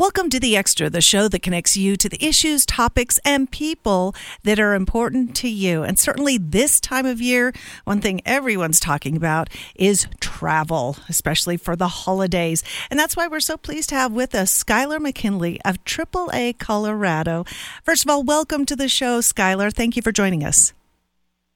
Welcome 0.00 0.30
to 0.30 0.40
The 0.40 0.56
Extra, 0.56 0.88
the 0.88 1.02
show 1.02 1.28
that 1.28 1.42
connects 1.42 1.76
you 1.76 1.94
to 1.94 2.08
the 2.08 2.24
issues, 2.24 2.64
topics, 2.64 3.20
and 3.22 3.50
people 3.50 4.14
that 4.44 4.58
are 4.58 4.72
important 4.72 5.36
to 5.36 5.48
you. 5.50 5.82
And 5.82 5.98
certainly 5.98 6.38
this 6.38 6.80
time 6.80 7.04
of 7.04 7.20
year, 7.20 7.52
one 7.84 8.00
thing 8.00 8.22
everyone's 8.24 8.80
talking 8.80 9.14
about 9.14 9.50
is 9.74 10.06
travel, 10.18 10.96
especially 11.10 11.58
for 11.58 11.76
the 11.76 11.88
holidays. 11.88 12.64
And 12.90 12.98
that's 12.98 13.14
why 13.14 13.28
we're 13.28 13.40
so 13.40 13.58
pleased 13.58 13.90
to 13.90 13.94
have 13.94 14.12
with 14.12 14.34
us 14.34 14.64
Skyler 14.64 15.00
McKinley 15.02 15.60
of 15.66 15.84
AAA 15.84 16.56
Colorado. 16.56 17.44
First 17.84 18.06
of 18.06 18.10
all, 18.10 18.22
welcome 18.22 18.64
to 18.64 18.76
the 18.76 18.88
show, 18.88 19.18
Skyler. 19.18 19.70
Thank 19.70 19.96
you 19.96 20.02
for 20.02 20.12
joining 20.12 20.42
us. 20.42 20.72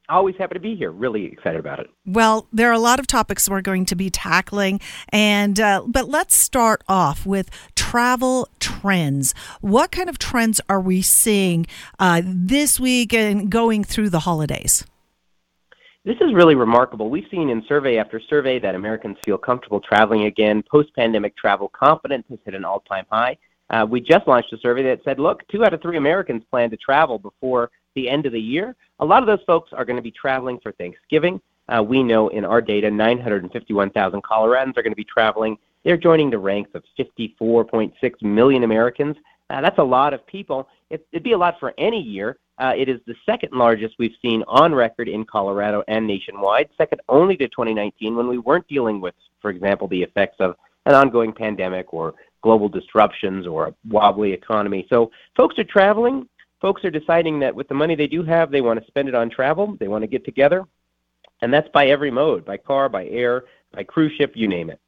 Always 0.06 0.34
happy 0.36 0.52
to 0.52 0.60
be 0.60 0.76
here. 0.76 0.90
Really 0.90 1.24
excited 1.24 1.58
about 1.58 1.80
it. 1.80 1.88
Well, 2.04 2.46
there 2.52 2.68
are 2.68 2.74
a 2.74 2.78
lot 2.78 3.00
of 3.00 3.06
topics 3.06 3.48
we're 3.48 3.62
going 3.62 3.86
to 3.86 3.96
be 3.96 4.10
tackling, 4.10 4.80
and 5.08 5.58
uh, 5.58 5.82
but 5.86 6.10
let's 6.10 6.34
start 6.34 6.84
off 6.86 7.24
with 7.24 7.48
travel 7.94 8.48
trends. 8.58 9.36
What 9.60 9.92
kind 9.92 10.08
of 10.08 10.18
trends 10.18 10.60
are 10.68 10.80
we 10.80 11.00
seeing 11.00 11.64
uh, 12.00 12.22
this 12.24 12.80
week 12.80 13.14
and 13.14 13.48
going 13.48 13.84
through 13.84 14.10
the 14.10 14.18
holidays? 14.18 14.84
This 16.04 16.16
is 16.16 16.34
really 16.34 16.56
remarkable. 16.56 17.08
We've 17.08 17.28
seen 17.30 17.50
in 17.50 17.62
survey 17.68 17.98
after 17.98 18.20
survey 18.28 18.58
that 18.58 18.74
Americans 18.74 19.18
feel 19.24 19.38
comfortable 19.38 19.78
traveling 19.80 20.24
again. 20.24 20.64
Post-pandemic 20.68 21.36
travel 21.36 21.68
confidence 21.68 22.24
has 22.30 22.40
hit 22.44 22.56
an 22.56 22.64
all-time 22.64 23.06
high. 23.12 23.38
Uh, 23.70 23.86
we 23.88 24.00
just 24.00 24.26
launched 24.26 24.52
a 24.52 24.58
survey 24.58 24.82
that 24.82 24.98
said, 25.04 25.20
look, 25.20 25.46
two 25.46 25.64
out 25.64 25.72
of 25.72 25.80
three 25.80 25.96
Americans 25.96 26.42
plan 26.50 26.70
to 26.70 26.76
travel 26.76 27.20
before 27.20 27.70
the 27.94 28.10
end 28.10 28.26
of 28.26 28.32
the 28.32 28.40
year. 28.40 28.74
A 28.98 29.04
lot 29.04 29.22
of 29.22 29.28
those 29.28 29.44
folks 29.46 29.72
are 29.72 29.84
going 29.84 29.94
to 29.94 30.02
be 30.02 30.10
traveling 30.10 30.58
for 30.64 30.72
Thanksgiving. 30.72 31.40
Uh, 31.68 31.80
we 31.80 32.02
know 32.02 32.26
in 32.26 32.44
our 32.44 32.60
data 32.60 32.90
951,000 32.90 34.20
Coloradans 34.24 34.76
are 34.76 34.82
going 34.82 34.90
to 34.90 34.96
be 34.96 35.04
traveling. 35.04 35.56
They're 35.84 35.96
joining 35.96 36.30
the 36.30 36.38
ranks 36.38 36.70
of 36.74 36.82
54.6 36.98 38.22
million 38.22 38.64
Americans. 38.64 39.16
Uh, 39.50 39.60
that's 39.60 39.78
a 39.78 39.84
lot 39.84 40.14
of 40.14 40.26
people. 40.26 40.68
It, 40.90 41.06
would 41.12 41.22
be 41.22 41.32
a 41.32 41.38
lot 41.38 41.60
for 41.60 41.74
any 41.78 42.00
year. 42.00 42.38
Uh, 42.58 42.72
it 42.76 42.88
is 42.88 43.00
the 43.06 43.14
second 43.26 43.52
largest 43.52 43.96
we've 43.98 44.14
seen 44.22 44.42
on 44.46 44.74
record 44.74 45.08
in 45.08 45.24
Colorado 45.24 45.82
and 45.88 46.06
nationwide, 46.06 46.68
second 46.78 47.00
only 47.08 47.36
to 47.36 47.48
2019 47.48 48.16
when 48.16 48.28
we 48.28 48.38
weren't 48.38 48.66
dealing 48.68 49.00
with, 49.00 49.14
for 49.42 49.50
example, 49.50 49.88
the 49.88 50.02
effects 50.02 50.36
of 50.40 50.54
an 50.86 50.94
ongoing 50.94 51.32
pandemic 51.32 51.92
or 51.92 52.14
global 52.42 52.68
disruptions 52.68 53.46
or 53.46 53.66
a 53.66 53.74
wobbly 53.88 54.32
economy. 54.32 54.86
So 54.88 55.10
folks 55.36 55.58
are 55.58 55.64
traveling 55.64 56.28
folks 56.64 56.82
are 56.82 56.90
deciding 56.90 57.38
that 57.38 57.54
with 57.54 57.68
the 57.68 57.74
money 57.74 57.94
they 57.94 58.06
do 58.06 58.22
have, 58.22 58.50
they 58.50 58.62
want 58.62 58.80
to 58.80 58.86
spend 58.86 59.06
it 59.06 59.14
on 59.14 59.28
travel, 59.28 59.76
they 59.78 59.86
want 59.86 60.00
to 60.02 60.08
get 60.08 60.24
together, 60.24 60.64
and 61.42 61.52
that's 61.52 61.68
by 61.74 61.88
every 61.88 62.10
mode 62.10 62.42
by 62.42 62.56
car, 62.56 62.88
by 62.88 63.04
air, 63.08 63.44
by 63.70 63.84
cruise 63.84 64.12
ship, 64.16 64.32
you 64.34 64.48
name 64.48 64.70
it. 64.70 64.80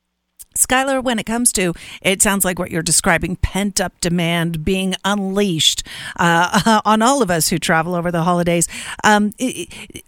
Skyler, 0.57 1.03
when 1.03 1.19
it 1.19 1.27
comes 1.27 1.53
to 1.53 1.75
it 2.03 2.23
sounds 2.23 2.45
like 2.45 2.59
what 2.59 2.71
you're 2.71 2.83
describing 2.83 3.37
pent 3.37 3.81
up 3.81 3.99
demand 4.01 4.65
being 4.65 4.95
unleashed 5.05 5.87
uh, 6.19 6.81
on 6.85 7.03
all 7.03 7.23
of 7.23 7.31
us 7.31 7.49
who 7.49 7.59
travel 7.59 7.95
over 7.95 8.11
the 8.11 8.23
holidays. 8.23 8.69
Um, 9.05 9.33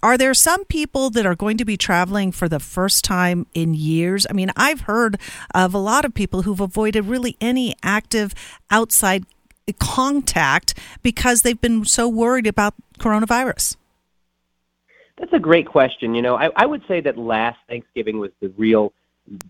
are 0.03 0.19
there 0.19 0.35
some 0.35 0.65
people 0.65 1.11
that 1.11 1.27
are 1.27 1.37
going 1.37 1.57
to 1.59 1.65
be 1.65 1.77
traveling 1.77 2.33
for 2.33 2.49
the 2.49 2.61
first 2.61 3.05
time 3.05 3.47
in 3.55 3.75
years? 3.75 4.27
I 4.29 4.33
mean, 4.33 4.51
I've 4.57 4.83
heard 4.83 5.19
of 5.55 5.75
a 5.75 5.79
lot 5.79 6.05
of 6.05 6.15
people 6.15 6.43
who've 6.43 6.61
avoided 6.61 7.07
really 7.07 7.37
any 7.41 7.75
active 7.83 8.35
outside 8.71 9.25
contact 9.75 10.75
because 11.03 11.43
they've 11.43 11.61
been 11.61 11.85
so 11.85 12.09
worried 12.09 12.47
about 12.47 12.75
coronavirus? 12.99 13.77
That's 15.19 15.33
a 15.33 15.39
great 15.39 15.67
question. 15.67 16.15
You 16.15 16.23
know, 16.23 16.37
I, 16.37 16.51
I 16.57 16.67
would 16.67 16.83
say 16.87 17.01
that 17.01 17.19
last 17.19 17.59
Thanksgiving 17.69 18.19
was 18.19 18.31
the 18.41 18.53
real 18.57 18.93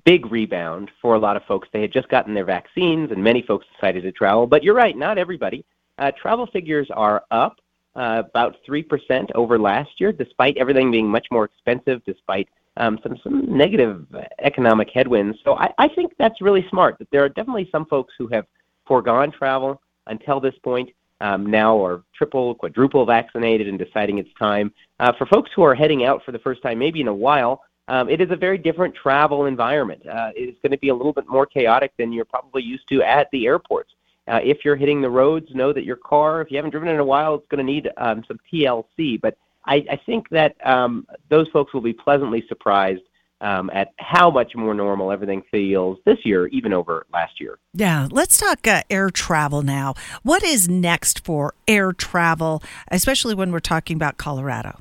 big 0.04 0.30
rebound 0.30 0.90
for 1.00 1.14
a 1.14 1.18
lot 1.18 1.36
of 1.36 1.44
folks. 1.44 1.68
They 1.72 1.82
had 1.82 1.92
just 1.92 2.08
gotten 2.08 2.34
their 2.34 2.44
vaccines, 2.44 3.10
and 3.10 3.22
many 3.22 3.42
folks 3.42 3.66
decided 3.74 4.02
to 4.02 4.12
travel. 4.12 4.46
But 4.46 4.62
you're 4.62 4.74
right, 4.74 4.96
not 4.96 5.18
everybody. 5.18 5.64
Uh, 5.98 6.12
travel 6.20 6.46
figures 6.46 6.88
are 6.92 7.24
up 7.30 7.58
uh, 7.96 8.22
about 8.28 8.56
3% 8.68 9.30
over 9.34 9.58
last 9.58 9.90
year, 9.98 10.12
despite 10.12 10.56
everything 10.56 10.90
being 10.90 11.08
much 11.08 11.26
more 11.30 11.44
expensive, 11.44 12.02
despite 12.04 12.48
um, 12.76 12.98
some, 13.02 13.18
some 13.22 13.56
negative 13.56 14.06
economic 14.40 14.88
headwinds. 14.90 15.38
So 15.44 15.54
I, 15.54 15.72
I 15.78 15.88
think 15.88 16.12
that's 16.18 16.40
really 16.40 16.66
smart, 16.70 16.98
that 16.98 17.10
there 17.10 17.24
are 17.24 17.28
definitely 17.28 17.68
some 17.72 17.86
folks 17.86 18.14
who 18.16 18.28
have 18.28 18.46
foregone 18.86 19.32
travel 19.32 19.80
until 20.06 20.40
this 20.40 20.54
point 20.62 20.90
um, 21.20 21.46
now 21.46 21.84
are 21.84 22.04
triple, 22.14 22.54
quadruple 22.54 23.04
vaccinated 23.04 23.66
and 23.68 23.78
deciding 23.78 24.18
it's 24.18 24.32
time. 24.38 24.72
Uh, 25.00 25.12
for 25.18 25.26
folks 25.26 25.50
who 25.54 25.62
are 25.62 25.74
heading 25.74 26.04
out 26.04 26.24
for 26.24 26.32
the 26.32 26.38
first 26.38 26.62
time, 26.62 26.78
maybe 26.78 27.00
in 27.00 27.08
a 27.08 27.14
while, 27.14 27.62
um, 27.88 28.08
it 28.08 28.20
is 28.20 28.30
a 28.30 28.36
very 28.36 28.58
different 28.58 28.94
travel 28.94 29.46
environment. 29.46 30.06
Uh, 30.06 30.30
it's 30.36 30.58
going 30.62 30.72
to 30.72 30.78
be 30.78 30.90
a 30.90 30.94
little 30.94 31.12
bit 31.12 31.28
more 31.28 31.46
chaotic 31.46 31.92
than 31.98 32.12
you're 32.12 32.24
probably 32.24 32.62
used 32.62 32.88
to 32.90 33.02
at 33.02 33.28
the 33.32 33.46
airports. 33.46 33.90
Uh, 34.28 34.40
if 34.44 34.58
you're 34.64 34.76
hitting 34.76 35.00
the 35.00 35.08
roads, 35.08 35.46
know 35.54 35.72
that 35.72 35.84
your 35.84 35.96
car, 35.96 36.42
if 36.42 36.50
you 36.50 36.56
haven't 36.56 36.70
driven 36.70 36.88
in 36.88 37.00
a 37.00 37.04
while, 37.04 37.34
it's 37.34 37.48
going 37.48 37.64
to 37.64 37.72
need 37.72 37.88
um, 37.96 38.22
some 38.28 38.38
TLC. 38.52 39.18
But 39.20 39.38
I, 39.64 39.76
I 39.90 40.00
think 40.04 40.28
that 40.28 40.54
um, 40.66 41.06
those 41.30 41.48
folks 41.48 41.72
will 41.72 41.80
be 41.80 41.94
pleasantly 41.94 42.44
surprised 42.46 43.02
um, 43.40 43.70
at 43.72 43.92
how 43.98 44.30
much 44.30 44.54
more 44.54 44.74
normal 44.74 45.10
everything 45.10 45.42
feels 45.50 45.98
this 46.04 46.18
year, 46.24 46.48
even 46.48 46.74
over 46.74 47.06
last 47.12 47.40
year. 47.40 47.58
Yeah, 47.72 48.08
let's 48.10 48.38
talk 48.38 48.66
uh, 48.66 48.82
air 48.90 49.10
travel 49.10 49.62
now. 49.62 49.94
What 50.22 50.42
is 50.42 50.68
next 50.68 51.24
for 51.24 51.54
air 51.66 51.92
travel, 51.92 52.62
especially 52.88 53.34
when 53.34 53.50
we're 53.50 53.60
talking 53.60 53.96
about 53.96 54.18
Colorado? 54.18 54.80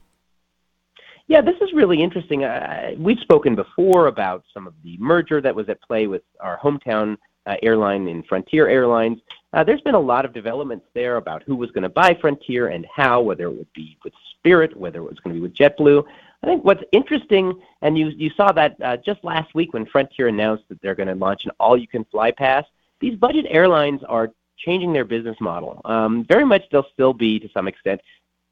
Yeah, 1.27 1.41
this 1.41 1.55
is 1.61 1.73
really 1.73 2.01
interesting. 2.01 2.45
Uh, 2.45 2.91
we've 2.97 3.19
spoken 3.19 3.53
before 3.53 4.07
about 4.07 4.43
some 4.53 4.65
of 4.65 4.73
the 4.83 4.97
merger 4.97 5.41
that 5.41 5.53
was 5.53 5.67
at 5.67 5.81
play 5.81 6.07
with 6.07 6.21
our 6.39 6.57
hometown 6.57 7.17
uh, 7.45 7.55
airline 7.61 8.07
in 8.07 8.23
Frontier 8.23 8.69
Airlines. 8.69 9.19
Uh, 9.51 9.63
there's 9.63 9.81
been 9.81 9.95
a 9.95 9.99
lot 9.99 10.23
of 10.23 10.33
developments 10.33 10.85
there 10.93 11.17
about 11.17 11.43
who 11.43 11.55
was 11.55 11.69
going 11.71 11.83
to 11.83 11.89
buy 11.89 12.17
Frontier 12.19 12.67
and 12.67 12.85
how, 12.93 13.21
whether 13.21 13.47
it 13.47 13.55
would 13.55 13.71
be 13.73 13.97
with 14.05 14.13
Spirit, 14.37 14.75
whether 14.77 14.99
it 14.99 15.03
was 15.09 15.19
going 15.19 15.35
to 15.35 15.39
be 15.39 15.41
with 15.41 15.53
JetBlue. 15.53 16.03
I 16.43 16.45
think 16.45 16.63
what's 16.63 16.83
interesting, 16.91 17.59
and 17.81 17.97
you 17.97 18.09
you 18.09 18.29
saw 18.37 18.51
that 18.51 18.75
uh, 18.81 18.97
just 18.97 19.23
last 19.23 19.55
week 19.55 19.73
when 19.73 19.85
Frontier 19.85 20.27
announced 20.27 20.65
that 20.69 20.81
they're 20.81 20.95
going 20.95 21.07
to 21.07 21.15
launch 21.15 21.45
an 21.45 21.51
all-you-can-fly 21.59 22.31
pass. 22.31 22.63
These 22.99 23.17
budget 23.17 23.45
airlines 23.49 24.01
are 24.07 24.31
changing 24.57 24.93
their 24.93 25.05
business 25.05 25.37
model. 25.39 25.81
Um, 25.85 26.25
very 26.25 26.45
much, 26.45 26.63
they'll 26.71 26.87
still 26.93 27.13
be 27.13 27.39
to 27.39 27.49
some 27.53 27.67
extent. 27.67 28.01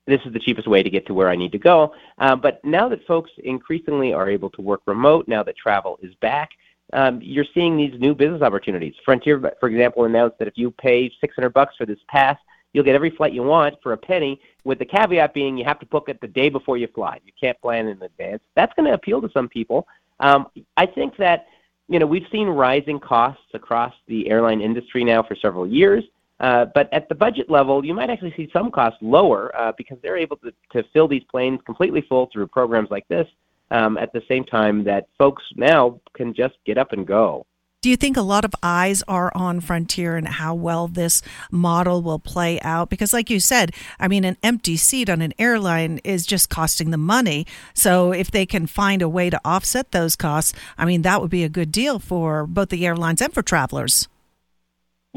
This 0.08 0.22
is 0.26 0.34
the 0.34 0.40
cheapest 0.40 0.68
way 0.68 0.84
to 0.84 0.90
get 0.90 1.06
to 1.08 1.14
where 1.14 1.30
I 1.30 1.36
need 1.36 1.52
to 1.54 1.60
go. 1.60 1.94
Uh, 2.20 2.36
but 2.36 2.64
now 2.64 2.88
that 2.90 3.06
folks 3.08 3.32
increasingly 3.44 4.14
are 4.14 4.30
able 4.30 4.50
to 4.52 4.62
work 4.62 4.82
remote, 4.86 5.28
now 5.28 5.44
that 5.44 5.58
travel 5.58 5.98
is 6.02 6.14
back, 6.16 6.52
um, 6.94 7.20
you're 7.22 7.46
seeing 7.54 7.76
these 7.76 8.00
new 8.00 8.14
business 8.14 8.42
opportunities. 8.42 8.94
Frontier, 9.04 9.42
for 9.60 9.70
example, 9.70 10.06
announced 10.06 10.38
that 10.40 10.48
if 10.48 10.58
you 10.58 10.72
pay 10.72 11.12
600 11.20 11.50
bucks 11.50 11.76
for 11.78 11.86
this 11.86 12.00
pass, 12.08 12.38
you'll 12.74 12.84
get 12.84 12.94
every 12.94 13.10
flight 13.10 13.34
you 13.34 13.42
want 13.42 13.76
for 13.82 13.94
a 13.94 13.98
penny, 13.98 14.40
with 14.64 14.80
the 14.80 14.86
caveat 14.86 15.34
being 15.34 15.58
you 15.58 15.64
have 15.64 15.80
to 15.80 15.86
book 15.86 16.10
it 16.10 16.20
the 16.22 16.28
day 16.28 16.50
before 16.50 16.78
you 16.78 16.88
fly. 16.94 17.20
You 17.26 17.32
can't 17.40 17.60
plan 17.62 17.88
in 17.88 18.02
advance. 18.02 18.44
That's 18.56 18.74
going 18.76 18.86
to 18.86 18.94
appeal 18.94 19.22
to 19.22 19.30
some 19.34 19.48
people. 19.48 19.88
Um, 20.20 20.48
I 20.78 20.86
think 20.86 21.18
that 21.18 21.48
you 21.88 22.00
know 22.00 22.06
we've 22.06 22.28
seen 22.32 22.48
rising 22.48 23.00
costs 23.00 23.46
across 23.54 23.94
the 24.08 24.30
airline 24.30 24.62
industry 24.62 25.04
now 25.04 25.24
for 25.24 25.36
several 25.36 25.66
years. 25.66 26.04
Uh, 26.40 26.66
but 26.74 26.92
at 26.92 27.08
the 27.08 27.16
budget 27.16 27.50
level, 27.50 27.86
you 27.86 27.94
might 27.94 28.10
actually 28.10 28.34
see 28.36 28.50
some 28.52 28.72
costs 28.72 29.00
lower 29.02 29.56
uh, 29.56 29.72
because 29.78 29.98
they're 30.02 30.18
able 30.18 30.38
to, 30.38 30.52
to 30.72 30.84
fill 30.92 31.08
these 31.08 31.24
planes 31.32 31.60
completely 31.66 32.02
full 32.02 32.30
through 32.32 32.48
programs 32.48 32.90
like 32.92 33.08
this 33.08 33.28
um, 33.72 33.98
at 33.98 34.12
the 34.14 34.22
same 34.28 34.44
time 34.44 34.84
that 34.84 35.08
folks 35.18 35.44
now 35.56 36.00
can 36.14 36.34
just 36.34 36.56
get 36.66 36.78
up 36.78 36.92
and 36.92 37.08
go. 37.08 37.46
Do 37.82 37.92
you 37.92 37.98
think 37.98 38.18
a 38.18 38.24
lot 38.24 38.46
of 38.46 38.56
eyes 38.64 39.04
are 39.08 39.32
on 39.36 39.60
Frontier 39.60 40.16
and 40.16 40.28
how 40.28 40.56
well 40.56 40.88
this 40.88 41.22
model 41.52 42.02
will 42.02 42.18
play 42.18 42.60
out? 42.62 42.90
Because, 42.90 43.14
like 43.14 43.30
you 43.30 43.40
said, 43.40 43.76
I 44.00 44.08
mean, 44.08 44.24
an 44.24 44.38
empty 44.42 44.76
seat 44.76 45.08
on 45.08 45.22
an 45.22 45.34
airline 45.38 46.00
is 46.04 46.26
just 46.26 46.50
costing 46.50 46.90
them 46.90 47.06
money. 47.06 47.46
So, 47.76 48.12
if 48.12 48.32
they 48.32 48.48
can 48.48 48.66
find 48.66 49.04
a 49.04 49.10
way 49.10 49.30
to 49.30 49.40
offset 49.46 49.92
those 49.92 50.16
costs, 50.16 50.52
I 50.80 50.86
mean, 50.86 51.04
that 51.04 51.22
would 51.22 51.30
be 51.30 51.44
a 51.44 51.50
good 51.50 51.72
deal 51.72 52.00
for 52.00 52.48
both 52.48 52.70
the 52.70 52.88
airlines 52.88 53.22
and 53.22 53.32
for 53.32 53.44
travelers. 53.44 54.08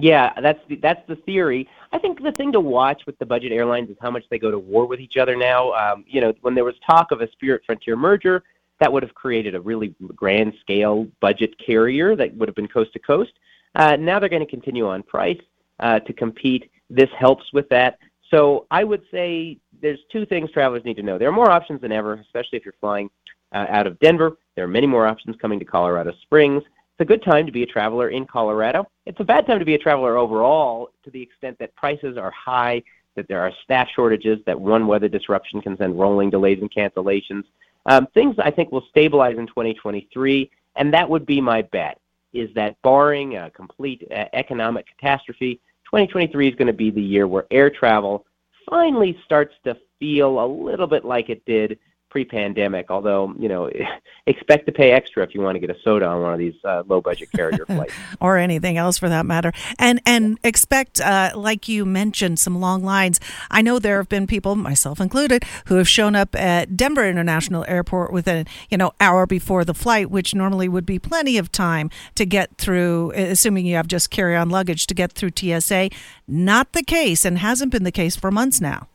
Yeah, 0.01 0.33
that's 0.41 0.61
the, 0.69 0.77
that's 0.77 1.01
the 1.09 1.17
theory. 1.17 1.69
I 1.93 1.99
think 1.99 2.23
the 2.23 2.33
thing 2.33 2.53
to 2.53 2.61
watch 2.61 3.03
with 3.07 3.19
the 3.19 3.27
budget 3.27 3.51
airlines 3.51 3.91
is 3.91 3.97
how 4.01 4.11
much 4.11 4.23
they 4.31 4.39
go 4.39 4.51
to 4.51 4.59
war 4.59 4.87
with 4.87 5.01
each 5.01 5.17
other 5.17 5.35
now. 5.37 5.73
Um, 5.73 6.05
you 6.07 6.21
know, 6.21 6.33
when 6.43 6.55
there 6.55 6.65
was 6.65 6.75
talk 6.89 7.11
of 7.11 7.21
a 7.21 7.31
Spirit 7.33 7.63
Frontier 7.67 7.97
merger, 7.97 8.45
that 8.81 8.93
would 8.93 9.03
have 9.03 9.15
created 9.15 9.57
a 9.57 9.61
really 9.61 9.95
grand 10.15 10.53
scale 10.61 11.09
budget 11.21 11.55
carrier 11.59 12.15
that 12.15 12.33
would 12.37 12.49
have 12.49 12.55
been 12.55 12.69
coast 12.69 12.93
to 12.93 13.01
coast. 13.01 13.33
Uh, 13.75 13.97
now 13.97 14.21
they're 14.21 14.29
going 14.29 14.45
to 14.45 14.51
continue 14.51 14.87
on 14.87 15.03
price 15.03 15.41
uh, 15.81 15.99
to 16.01 16.13
compete. 16.13 16.71
This 16.89 17.11
helps 17.19 17.53
with 17.53 17.69
that. 17.71 17.99
So 18.31 18.67
I 18.71 18.85
would 18.85 19.03
say 19.11 19.59
there's 19.81 19.99
two 20.13 20.27
things 20.27 20.51
travelers 20.53 20.85
need 20.85 20.97
to 20.99 21.03
know. 21.03 21.19
There 21.19 21.29
are 21.29 21.33
more 21.33 21.51
options 21.51 21.81
than 21.81 21.93
ever, 21.93 22.15
especially 22.15 22.59
if 22.59 22.65
you're 22.65 22.75
flying 22.81 23.11
uh, 23.53 23.67
out 23.69 23.87
of 23.87 23.99
Denver. 23.99 24.37
There 24.55 24.65
are 24.65 24.69
many 24.69 24.87
more 24.87 25.07
options 25.07 25.37
coming 25.41 25.59
to 25.59 25.65
Colorado 25.65 26.13
Springs. 26.23 26.63
It's 26.99 27.09
a 27.09 27.15
good 27.15 27.23
time 27.23 27.47
to 27.47 27.53
be 27.53 27.63
a 27.63 27.67
traveler 27.67 28.09
in 28.09 28.27
Colorado. 28.27 28.85
It's 29.07 29.21
a 29.21 29.25
bad 29.25 29.47
time 29.47 29.61
to 29.61 29.65
be 29.65 29.77
a 29.77 29.79
traveler 29.79 30.17
overall 30.17 30.91
to 31.05 31.13
the 31.13 31.23
extent 31.23 31.57
that 31.61 31.73
prices 31.77 32.19
are 32.19 32.33
high, 32.33 32.83
that 33.15 33.29
there 33.29 33.41
are 33.41 33.53
staff 33.63 33.87
shortages, 33.95 34.41
that 34.47 34.61
one 34.61 34.89
weather 34.89 35.07
disruption 35.07 35.63
can 35.63 35.77
send 35.77 35.97
rolling 35.97 36.29
delays 36.29 36.59
and 36.61 36.69
cancellations. 36.69 37.45
Um, 37.87 38.09
things 38.15 38.35
I 38.41 38.51
think 38.51 38.73
will 38.73 38.85
stabilize 38.91 39.39
in 39.39 39.47
2023, 39.47 40.51
and 40.75 40.93
that 40.93 41.09
would 41.09 41.25
be 41.25 41.41
my 41.41 41.63
bet. 41.63 42.01
is 42.33 42.53
that 42.57 42.75
barring 42.83 43.37
a 43.37 43.49
complete 43.51 44.03
uh, 44.11 44.25
economic 44.33 44.85
catastrophe, 44.89 45.61
2023 45.85 46.49
is 46.49 46.57
going 46.57 46.67
to 46.67 46.73
be 46.73 46.91
the 46.91 47.01
year 47.01 47.29
where 47.29 47.47
air 47.53 47.71
travel 47.71 48.27
finally 48.69 49.17
starts 49.25 49.55
to 49.63 49.77
feel 50.01 50.45
a 50.45 50.47
little 50.47 50.89
bit 50.89 51.05
like 51.05 51.31
it 51.31 51.45
did 51.45 51.79
pre-pandemic. 52.19 52.91
Although 52.91 53.35
you 53.39 53.49
know, 53.49 53.71
expect 54.27 54.67
to 54.67 54.73
pay 54.73 54.91
extra 54.91 55.23
if 55.23 55.35
you 55.35 55.41
want 55.41 55.55
to 55.55 55.61
get 55.61 55.71
a 55.71 55.81
soda 55.83 56.07
on 56.07 56.21
one 56.21 56.33
of 56.33 56.39
these 56.39 56.57
uh, 56.65 56.83
low-budget 56.87 57.31
carrier 57.33 57.65
flights, 57.67 57.95
or 58.21 58.37
anything 58.37 58.77
else 58.77 58.99
for 58.99 59.09
that 59.09 59.25
matter. 59.25 59.53
And 59.79 60.01
and 60.05 60.39
expect, 60.43 61.01
uh, 61.01 61.31
like 61.37 61.69
you 61.69 61.85
mentioned, 61.85 62.39
some 62.41 62.61
long 62.61 62.83
lines. 62.83 63.21
I 63.51 63.63
know 63.63 63.79
there 63.79 63.99
have 63.99 64.09
been 64.09 64.27
people, 64.27 64.57
myself 64.57 65.01
included, 65.01 65.45
who 65.67 65.77
have 65.77 65.89
shown 65.89 66.17
up 66.17 66.35
at 66.35 66.77
Denver 66.77 67.09
International 67.09 67.65
Airport 67.69 68.13
within 68.13 68.47
you 68.69 68.77
know 68.77 68.93
hour 69.01 69.27
before 69.27 69.65
the 69.65 69.75
flight, 69.75 70.11
which 70.11 70.35
normally 70.35 70.69
would 70.69 70.87
be 70.87 70.99
plenty 70.99 71.39
of 71.39 71.53
time 71.53 71.91
to 72.17 72.27
get 72.27 72.57
through, 72.59 73.13
assuming 73.13 73.65
you 73.65 73.77
have 73.77 73.87
just 73.87 74.11
carry-on 74.11 74.51
luggage 74.51 74.87
to 74.89 74.95
get 74.95 75.13
through 75.13 75.31
TSA. 75.37 75.91
Not 76.27 76.73
the 76.73 76.83
case, 76.83 77.25
and 77.25 77.39
hasn't 77.39 77.71
been 77.73 77.85
the 77.85 77.93
case 77.93 78.17
for 78.17 78.31
months 78.31 78.61
now. 78.61 78.89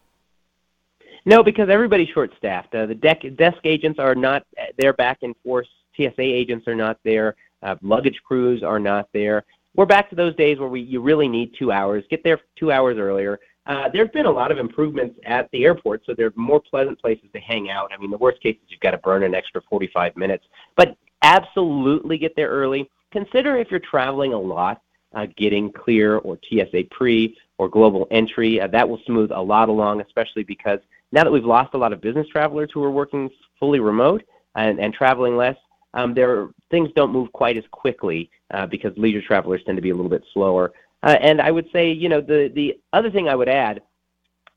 No, 1.26 1.42
because 1.42 1.70
everybody's 1.70 2.10
short-staffed. 2.10 2.76
Uh, 2.76 2.86
the 2.86 2.96
deck, 2.96 3.24
desk 3.38 3.60
agents 3.64 4.00
are 4.00 4.16
not; 4.16 4.46
they're 4.78 4.94
back 4.94 5.20
in 5.22 5.34
force. 5.44 5.68
TSA 5.96 6.14
agents 6.20 6.68
are 6.68 6.76
not 6.76 7.00
there. 7.04 7.36
Uh, 7.62 7.76
luggage 7.82 8.22
crews 8.26 8.64
are 8.64 8.80
not 8.80 9.08
there. 9.14 9.46
We're 9.76 9.86
back 9.86 10.10
to 10.10 10.16
those 10.16 10.36
days 10.36 10.60
where 10.60 10.70
we 10.70 10.82
you 10.82 11.02
really 11.02 11.28
need 11.28 11.54
two 11.58 11.72
hours. 11.72 12.04
Get 12.10 12.24
there 12.24 12.40
two 12.58 12.72
hours 12.72 12.98
earlier. 12.98 13.40
Uh, 13.66 13.88
there's 13.94 14.10
been 14.10 14.26
a 14.26 14.32
lot 14.32 14.52
of 14.52 14.58
improvements 14.58 15.18
at 15.26 15.50
the 15.52 15.64
airport, 15.64 16.04
so 16.06 16.14
there 16.14 16.28
are 16.28 16.34
more 16.36 16.60
pleasant 16.60 17.00
places 17.00 17.26
to 17.34 17.40
hang 17.40 17.70
out. 17.70 17.92
I 17.94 17.98
mean, 17.98 18.12
the 18.12 18.18
worst 18.18 18.42
case 18.42 18.56
is 18.56 18.70
you've 18.70 18.82
got 18.82 18.92
to 18.92 18.98
burn 18.98 19.24
an 19.24 19.34
extra 19.34 19.62
45 19.70 20.18
minutes, 20.18 20.46
but 20.76 20.98
absolutely 21.22 22.18
get 22.18 22.36
there 22.36 22.50
early. 22.50 22.90
Consider 23.12 23.56
if 23.56 23.72
you're 23.72 23.80
traveling 23.80 24.34
a 24.34 24.40
lot, 24.40 24.82
uh, 25.14 25.28
getting 25.38 25.72
clear 25.72 26.18
or 26.18 26.38
TSA 26.50 26.84
pre 26.92 27.38
or 27.58 27.70
global 27.70 28.06
entry. 28.12 28.60
Uh, 28.60 28.68
that 28.68 28.88
will 28.88 29.00
smooth 29.06 29.32
a 29.32 29.42
lot 29.42 29.70
along, 29.70 30.02
especially 30.02 30.44
because 30.44 30.80
now 31.14 31.24
that 31.24 31.32
we've 31.32 31.46
lost 31.46 31.76
a 31.76 31.78
lot 31.78 31.94
of 31.94 32.02
business 32.02 32.28
travelers 32.28 32.72
who 32.74 32.84
are 32.84 32.90
working 32.92 33.30
fully 33.60 33.80
remote 33.80 34.24
and, 34.56 34.80
and 34.80 34.94
traveling 34.96 35.38
less, 35.38 35.56
um, 35.94 36.16
there 36.16 36.50
things 36.72 36.90
don't 36.96 37.14
move 37.14 37.32
quite 37.32 37.56
as 37.56 37.64
quickly 37.70 38.32
uh, 38.52 38.66
because 38.66 38.98
leisure 38.98 39.22
travelers 39.22 39.62
tend 39.64 39.78
to 39.78 39.82
be 39.82 39.92
a 39.92 39.96
little 39.96 40.10
bit 40.10 40.24
slower. 40.34 40.74
Uh, 41.04 41.18
and 41.22 41.40
I 41.40 41.52
would 41.52 41.70
say, 41.72 41.92
you 41.92 42.10
know, 42.10 42.20
the 42.20 42.52
the 42.56 42.80
other 42.94 43.12
thing 43.12 43.30
I 43.30 43.36
would 43.36 43.48
add, 43.48 43.84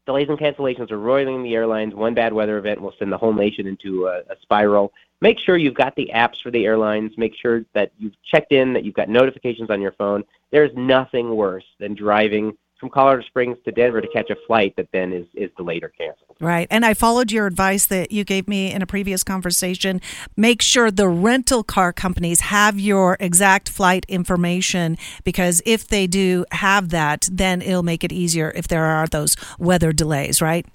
delays 0.07 0.31
and 0.31 0.39
cancellations 0.39 0.91
are 0.91 0.99
roiling 0.99 1.43
the 1.43 1.55
airlines. 1.55 1.95
One 1.95 2.15
bad 2.15 2.33
weather 2.33 2.57
event 2.57 2.81
will 2.81 2.95
send 2.99 3.13
the 3.13 3.19
whole 3.19 3.35
nation 3.35 3.67
into 3.67 4.07
a, 4.07 4.21
a 4.21 4.37
spiral. 4.41 4.95
Make 5.21 5.39
sure 5.39 5.59
you've 5.59 5.75
got 5.75 5.95
the 5.95 6.11
apps 6.15 6.41
for 6.43 6.51
the 6.51 6.65
airlines. 6.65 7.13
Make 7.19 7.35
sure 7.35 7.67
that 7.75 7.93
you've 7.99 8.15
checked 8.23 8.53
in, 8.53 8.73
that 8.73 8.85
you've 8.85 8.95
got 8.95 9.11
notifications 9.11 9.69
on 9.69 9.83
your 9.83 9.93
phone. 9.93 10.25
There's 10.51 10.75
nothing 10.75 11.37
worse 11.37 11.67
than 11.79 11.95
driving 11.95 12.57
from 12.79 12.91
Colorado 12.91 13.23
Springs 13.23 13.57
to 13.65 13.73
Denver 13.73 14.01
to 14.01 14.09
catch 14.09 14.31
a 14.31 14.37
flight 14.47 14.75
that 14.77 14.89
then 14.93 15.13
is, 15.13 15.27
is 15.35 15.51
delayed 15.57 15.83
or 15.83 15.89
canceled. 15.89 16.37
Right. 16.41 16.67
And 16.71 16.85
I 16.85 16.95
followed 16.95 17.33
your 17.33 17.47
advice 17.47 17.87
that 17.87 18.13
you 18.13 18.25
gave 18.25 18.47
me 18.47 18.71
in 18.73 18.83
a 18.83 18.87
previous 18.87 19.25
conversation. 19.25 20.01
Make 20.37 20.61
sure 20.61 20.91
the 20.91 21.09
rental 21.09 21.63
car 21.63 21.93
companies 21.93 22.41
have 22.41 22.79
your 22.79 23.17
exact 23.19 23.69
flight 23.69 24.05
information 24.09 24.99
because 25.25 25.63
if 25.65 25.89
they 25.89 26.07
do 26.07 26.45
have 26.53 26.91
that, 26.91 27.29
then 27.33 27.63
it'll 27.63 27.83
make 27.83 28.05
it 28.05 28.13
easier 28.13 28.53
if 28.55 28.69
there 28.69 28.85
are 28.85 29.07
those 29.07 29.37
weather 29.59 29.93
delays, 29.93 30.43
right? 30.43 30.67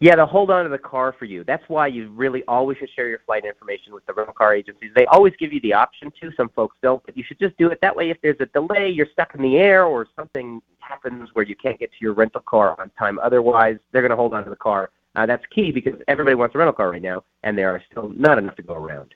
Yeah, 0.00 0.14
they'll 0.14 0.26
hold 0.26 0.50
on 0.50 0.62
to 0.62 0.70
the 0.70 0.78
car 0.78 1.12
for 1.18 1.24
you. 1.24 1.42
That's 1.42 1.64
why 1.66 1.88
you 1.88 2.10
really 2.10 2.44
always 2.46 2.78
should 2.78 2.90
share 2.94 3.08
your 3.08 3.18
flight 3.26 3.44
information 3.44 3.92
with 3.92 4.06
the 4.06 4.12
rental 4.12 4.32
car 4.32 4.54
agencies. 4.54 4.92
They 4.94 5.06
always 5.06 5.34
give 5.40 5.52
you 5.52 5.60
the 5.60 5.72
option 5.72 6.12
to. 6.20 6.30
Some 6.36 6.50
folks 6.50 6.76
don't, 6.82 7.04
but 7.04 7.16
you 7.16 7.24
should 7.26 7.40
just 7.40 7.56
do 7.58 7.68
it. 7.70 7.80
That 7.82 7.96
way, 7.96 8.10
if 8.10 8.18
there's 8.22 8.36
a 8.38 8.46
delay, 8.46 8.90
you're 8.90 9.08
stuck 9.12 9.34
in 9.34 9.42
the 9.42 9.56
air, 9.56 9.86
or 9.86 10.06
something 10.14 10.62
happens 10.88 11.28
where 11.34 11.44
you 11.44 11.54
can't 11.54 11.78
get 11.78 11.90
to 11.90 11.96
your 12.00 12.14
rental 12.14 12.40
car 12.40 12.74
on 12.80 12.90
time. 12.98 13.18
Otherwise, 13.18 13.76
they're 13.92 14.02
going 14.02 14.10
to 14.10 14.16
hold 14.16 14.34
on 14.34 14.44
to 14.44 14.50
the 14.50 14.56
car. 14.56 14.90
Uh, 15.16 15.26
that's 15.26 15.44
key 15.54 15.70
because 15.72 15.94
everybody 16.06 16.34
wants 16.34 16.54
a 16.54 16.58
rental 16.58 16.72
car 16.72 16.90
right 16.90 17.02
now, 17.02 17.24
and 17.42 17.56
there 17.56 17.70
are 17.70 17.82
still 17.90 18.10
not 18.16 18.38
enough 18.38 18.56
to 18.56 18.62
go 18.62 18.74
around. 18.74 19.14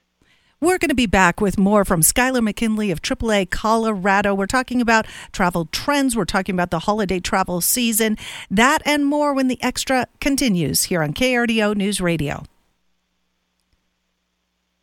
We're 0.61 0.79
going 0.79 0.91
to 0.91 0.95
be 0.95 1.07
back 1.07 1.41
with 1.41 1.59
more 1.59 1.85
from 1.85 2.03
Skyler 2.03 2.41
McKinley 2.41 2.93
of 2.93 3.03
AAA 3.03 3.51
Colorado. 3.51 4.33
We're 4.33 4.47
talking 4.47 4.81
about 4.81 5.07
travel 5.33 5.67
trends. 5.73 6.15
We're 6.15 6.25
talking 6.25 6.55
about 6.55 6.71
the 6.71 6.79
holiday 6.81 7.19
travel 7.19 7.61
season. 7.61 8.17
That 8.49 8.81
and 8.85 9.05
more 9.05 9.35
when 9.35 9.49
the 9.49 9.61
extra 9.61 10.07
continues 10.21 10.85
here 10.85 11.03
on 11.03 11.15
KRDO 11.15 11.75
News 11.75 12.01
Radio. 12.01 12.45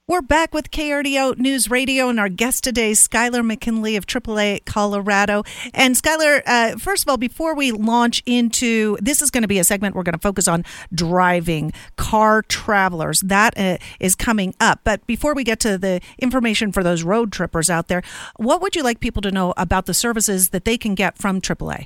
We're 0.09 0.23
back 0.23 0.55
with 0.55 0.71
KRDO 0.71 1.37
News 1.37 1.69
Radio 1.69 2.09
and 2.09 2.19
our 2.19 2.29
guest 2.29 2.63
today, 2.63 2.89
is 2.89 3.07
Skyler 3.07 3.45
McKinley 3.45 3.95
of 3.95 4.07
AAA 4.07 4.65
Colorado. 4.65 5.43
And 5.71 5.93
Skyler, 5.93 6.41
uh, 6.47 6.79
first 6.79 7.03
of 7.03 7.09
all, 7.09 7.17
before 7.17 7.53
we 7.53 7.71
launch 7.71 8.23
into 8.25 8.97
this, 8.99 9.21
is 9.21 9.29
going 9.29 9.43
to 9.43 9.47
be 9.47 9.59
a 9.59 9.63
segment 9.63 9.93
we're 9.93 10.01
going 10.01 10.13
to 10.13 10.19
focus 10.19 10.47
on 10.47 10.65
driving 10.91 11.73
car 11.95 12.41
travelers. 12.41 13.21
That 13.21 13.55
uh, 13.55 13.77
is 13.99 14.15
coming 14.15 14.55
up. 14.59 14.79
But 14.83 15.05
before 15.05 15.35
we 15.35 15.43
get 15.43 15.59
to 15.59 15.77
the 15.77 16.01
information 16.17 16.71
for 16.71 16.81
those 16.81 17.03
road 17.03 17.31
trippers 17.31 17.69
out 17.69 17.87
there, 17.87 18.01
what 18.37 18.63
would 18.63 18.75
you 18.75 18.81
like 18.81 19.01
people 19.01 19.21
to 19.21 19.29
know 19.29 19.53
about 19.57 19.85
the 19.85 19.93
services 19.93 20.49
that 20.49 20.65
they 20.65 20.79
can 20.79 20.95
get 20.95 21.19
from 21.19 21.39
AAA? 21.39 21.85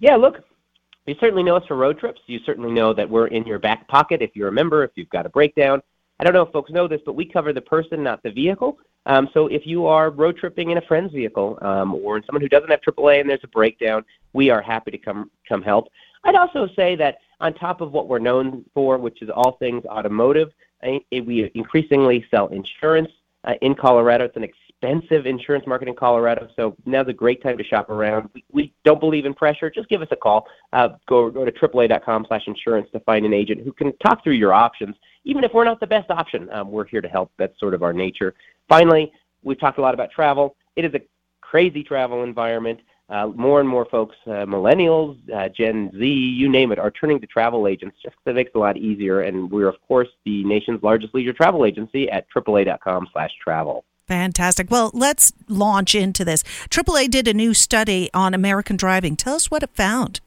Yeah, 0.00 0.16
look, 0.16 0.44
you 1.06 1.14
certainly 1.18 1.44
know 1.44 1.56
us 1.56 1.64
for 1.66 1.78
road 1.78 1.98
trips. 1.98 2.20
You 2.26 2.40
certainly 2.44 2.72
know 2.72 2.92
that 2.92 3.08
we're 3.08 3.28
in 3.28 3.46
your 3.46 3.58
back 3.58 3.88
pocket 3.88 4.20
if 4.20 4.32
you're 4.34 4.48
a 4.48 4.52
member, 4.52 4.84
if 4.84 4.90
you've 4.96 5.08
got 5.08 5.24
a 5.24 5.30
breakdown 5.30 5.80
I 6.20 6.22
don't 6.22 6.34
know 6.34 6.42
if 6.42 6.52
folks 6.52 6.70
know 6.70 6.86
this, 6.86 7.00
but 7.06 7.14
we 7.14 7.24
cover 7.24 7.54
the 7.54 7.62
person, 7.62 8.02
not 8.02 8.22
the 8.22 8.30
vehicle. 8.30 8.78
Um, 9.06 9.30
so 9.32 9.46
if 9.46 9.66
you 9.66 9.86
are 9.86 10.10
road 10.10 10.36
tripping 10.36 10.70
in 10.70 10.76
a 10.76 10.82
friend's 10.82 11.14
vehicle 11.14 11.58
um, 11.62 11.94
or 11.94 12.18
in 12.18 12.24
someone 12.26 12.42
who 12.42 12.48
doesn't 12.48 12.70
have 12.70 12.82
AAA 12.82 13.22
and 13.22 13.30
there's 13.30 13.40
a 13.42 13.48
breakdown, 13.48 14.04
we 14.34 14.50
are 14.50 14.60
happy 14.60 14.90
to 14.90 14.98
come 14.98 15.30
come 15.48 15.62
help. 15.62 15.88
I'd 16.24 16.34
also 16.34 16.68
say 16.76 16.94
that 16.96 17.20
on 17.40 17.54
top 17.54 17.80
of 17.80 17.92
what 17.92 18.06
we're 18.06 18.18
known 18.18 18.66
for, 18.74 18.98
which 18.98 19.22
is 19.22 19.30
all 19.30 19.52
things 19.52 19.82
automotive, 19.86 20.50
I, 20.82 21.00
we 21.10 21.50
increasingly 21.54 22.26
sell 22.30 22.48
insurance 22.48 23.08
uh, 23.44 23.54
in 23.62 23.74
Colorado. 23.74 24.26
It's 24.26 24.36
an 24.36 24.44
expensive 24.44 25.24
insurance 25.24 25.66
market 25.66 25.88
in 25.88 25.94
Colorado, 25.94 26.48
so 26.54 26.76
now's 26.84 27.08
a 27.08 27.14
great 27.14 27.42
time 27.42 27.56
to 27.56 27.64
shop 27.64 27.88
around. 27.88 28.28
We, 28.34 28.44
we 28.52 28.74
don't 28.84 29.00
believe 29.00 29.24
in 29.24 29.32
pressure. 29.32 29.70
Just 29.70 29.88
give 29.88 30.02
us 30.02 30.08
a 30.10 30.16
call. 30.16 30.46
Uh, 30.74 30.90
go 31.08 31.30
go 31.30 31.46
to 31.46 31.52
AAA.com/insurance 31.52 32.90
to 32.92 33.00
find 33.00 33.24
an 33.24 33.32
agent 33.32 33.62
who 33.64 33.72
can 33.72 33.96
talk 34.04 34.22
through 34.22 34.34
your 34.34 34.52
options 34.52 34.94
even 35.24 35.44
if 35.44 35.52
we're 35.52 35.64
not 35.64 35.80
the 35.80 35.86
best 35.86 36.10
option, 36.10 36.50
um, 36.52 36.70
we're 36.70 36.86
here 36.86 37.00
to 37.00 37.08
help. 37.08 37.30
That's 37.36 37.58
sort 37.58 37.74
of 37.74 37.82
our 37.82 37.92
nature. 37.92 38.34
Finally, 38.68 39.12
we've 39.42 39.58
talked 39.58 39.78
a 39.78 39.82
lot 39.82 39.94
about 39.94 40.10
travel. 40.10 40.56
It 40.76 40.84
is 40.84 40.94
a 40.94 41.00
crazy 41.40 41.82
travel 41.82 42.22
environment. 42.22 42.80
Uh, 43.08 43.26
more 43.34 43.58
and 43.58 43.68
more 43.68 43.84
folks, 43.86 44.14
uh, 44.26 44.46
millennials, 44.46 45.18
uh, 45.34 45.48
Gen 45.48 45.90
Z, 45.98 46.06
you 46.06 46.48
name 46.48 46.70
it, 46.70 46.78
are 46.78 46.92
turning 46.92 47.20
to 47.20 47.26
travel 47.26 47.66
agents 47.66 47.96
just 48.00 48.14
because 48.14 48.30
it 48.30 48.34
makes 48.34 48.50
it 48.54 48.56
a 48.56 48.60
lot 48.60 48.76
easier. 48.76 49.22
And 49.22 49.50
we're, 49.50 49.66
of 49.66 49.74
course, 49.88 50.06
the 50.24 50.44
nation's 50.44 50.80
largest 50.84 51.12
leisure 51.12 51.32
travel 51.32 51.64
agency 51.64 52.08
at 52.08 52.26
AAA.com 52.30 53.08
slash 53.12 53.32
travel. 53.42 53.84
Fantastic. 54.06 54.70
Well, 54.70 54.92
let's 54.94 55.32
launch 55.48 55.94
into 55.94 56.24
this. 56.24 56.44
AAA 56.68 57.10
did 57.10 57.26
a 57.26 57.34
new 57.34 57.52
study 57.52 58.10
on 58.14 58.32
American 58.32 58.76
driving. 58.76 59.16
Tell 59.16 59.34
us 59.34 59.50
what 59.50 59.64
it 59.64 59.70
found. 59.74 60.20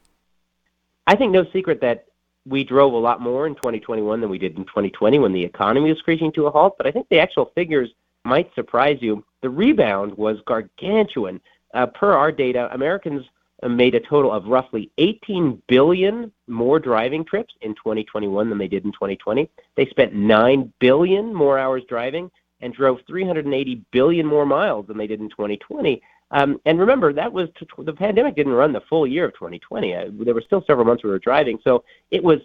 I 1.06 1.16
think 1.16 1.32
no 1.32 1.44
secret 1.52 1.80
that 1.80 2.06
we 2.46 2.64
drove 2.64 2.92
a 2.92 2.98
lot 2.98 3.20
more 3.20 3.46
in 3.46 3.54
2021 3.54 4.20
than 4.20 4.30
we 4.30 4.38
did 4.38 4.56
in 4.56 4.64
2020 4.64 5.18
when 5.18 5.32
the 5.32 5.44
economy 5.44 5.90
was 5.90 5.98
screeching 5.98 6.32
to 6.32 6.46
a 6.46 6.50
halt. 6.50 6.74
But 6.76 6.86
I 6.86 6.90
think 6.90 7.08
the 7.08 7.18
actual 7.18 7.52
figures 7.54 7.90
might 8.24 8.54
surprise 8.54 8.98
you. 9.00 9.24
The 9.42 9.50
rebound 9.50 10.16
was 10.16 10.38
gargantuan. 10.46 11.40
Uh, 11.72 11.86
per 11.86 12.12
our 12.12 12.30
data, 12.30 12.68
Americans 12.72 13.24
made 13.68 13.94
a 13.94 14.00
total 14.00 14.32
of 14.32 14.46
roughly 14.46 14.90
18 14.98 15.62
billion 15.68 16.30
more 16.46 16.78
driving 16.78 17.24
trips 17.24 17.54
in 17.62 17.74
2021 17.74 18.48
than 18.48 18.58
they 18.58 18.68
did 18.68 18.84
in 18.84 18.92
2020. 18.92 19.48
They 19.76 19.86
spent 19.86 20.14
9 20.14 20.72
billion 20.80 21.32
more 21.32 21.58
hours 21.58 21.82
driving 21.88 22.30
and 22.60 22.74
drove 22.74 23.00
380 23.06 23.82
billion 23.90 24.26
more 24.26 24.46
miles 24.46 24.86
than 24.86 24.98
they 24.98 25.06
did 25.06 25.20
in 25.20 25.28
2020. 25.30 26.02
Um, 26.34 26.60
and 26.66 26.80
remember, 26.80 27.12
that 27.12 27.32
was 27.32 27.48
the 27.78 27.92
pandemic 27.92 28.34
didn't 28.34 28.54
run 28.54 28.72
the 28.72 28.80
full 28.90 29.06
year 29.06 29.26
of 29.26 29.34
2020. 29.34 29.94
Uh, 29.94 30.06
there 30.18 30.34
were 30.34 30.42
still 30.42 30.64
several 30.66 30.84
months 30.84 31.04
we 31.04 31.10
were 31.10 31.20
driving, 31.20 31.60
so 31.62 31.84
it 32.10 32.22
was 32.22 32.40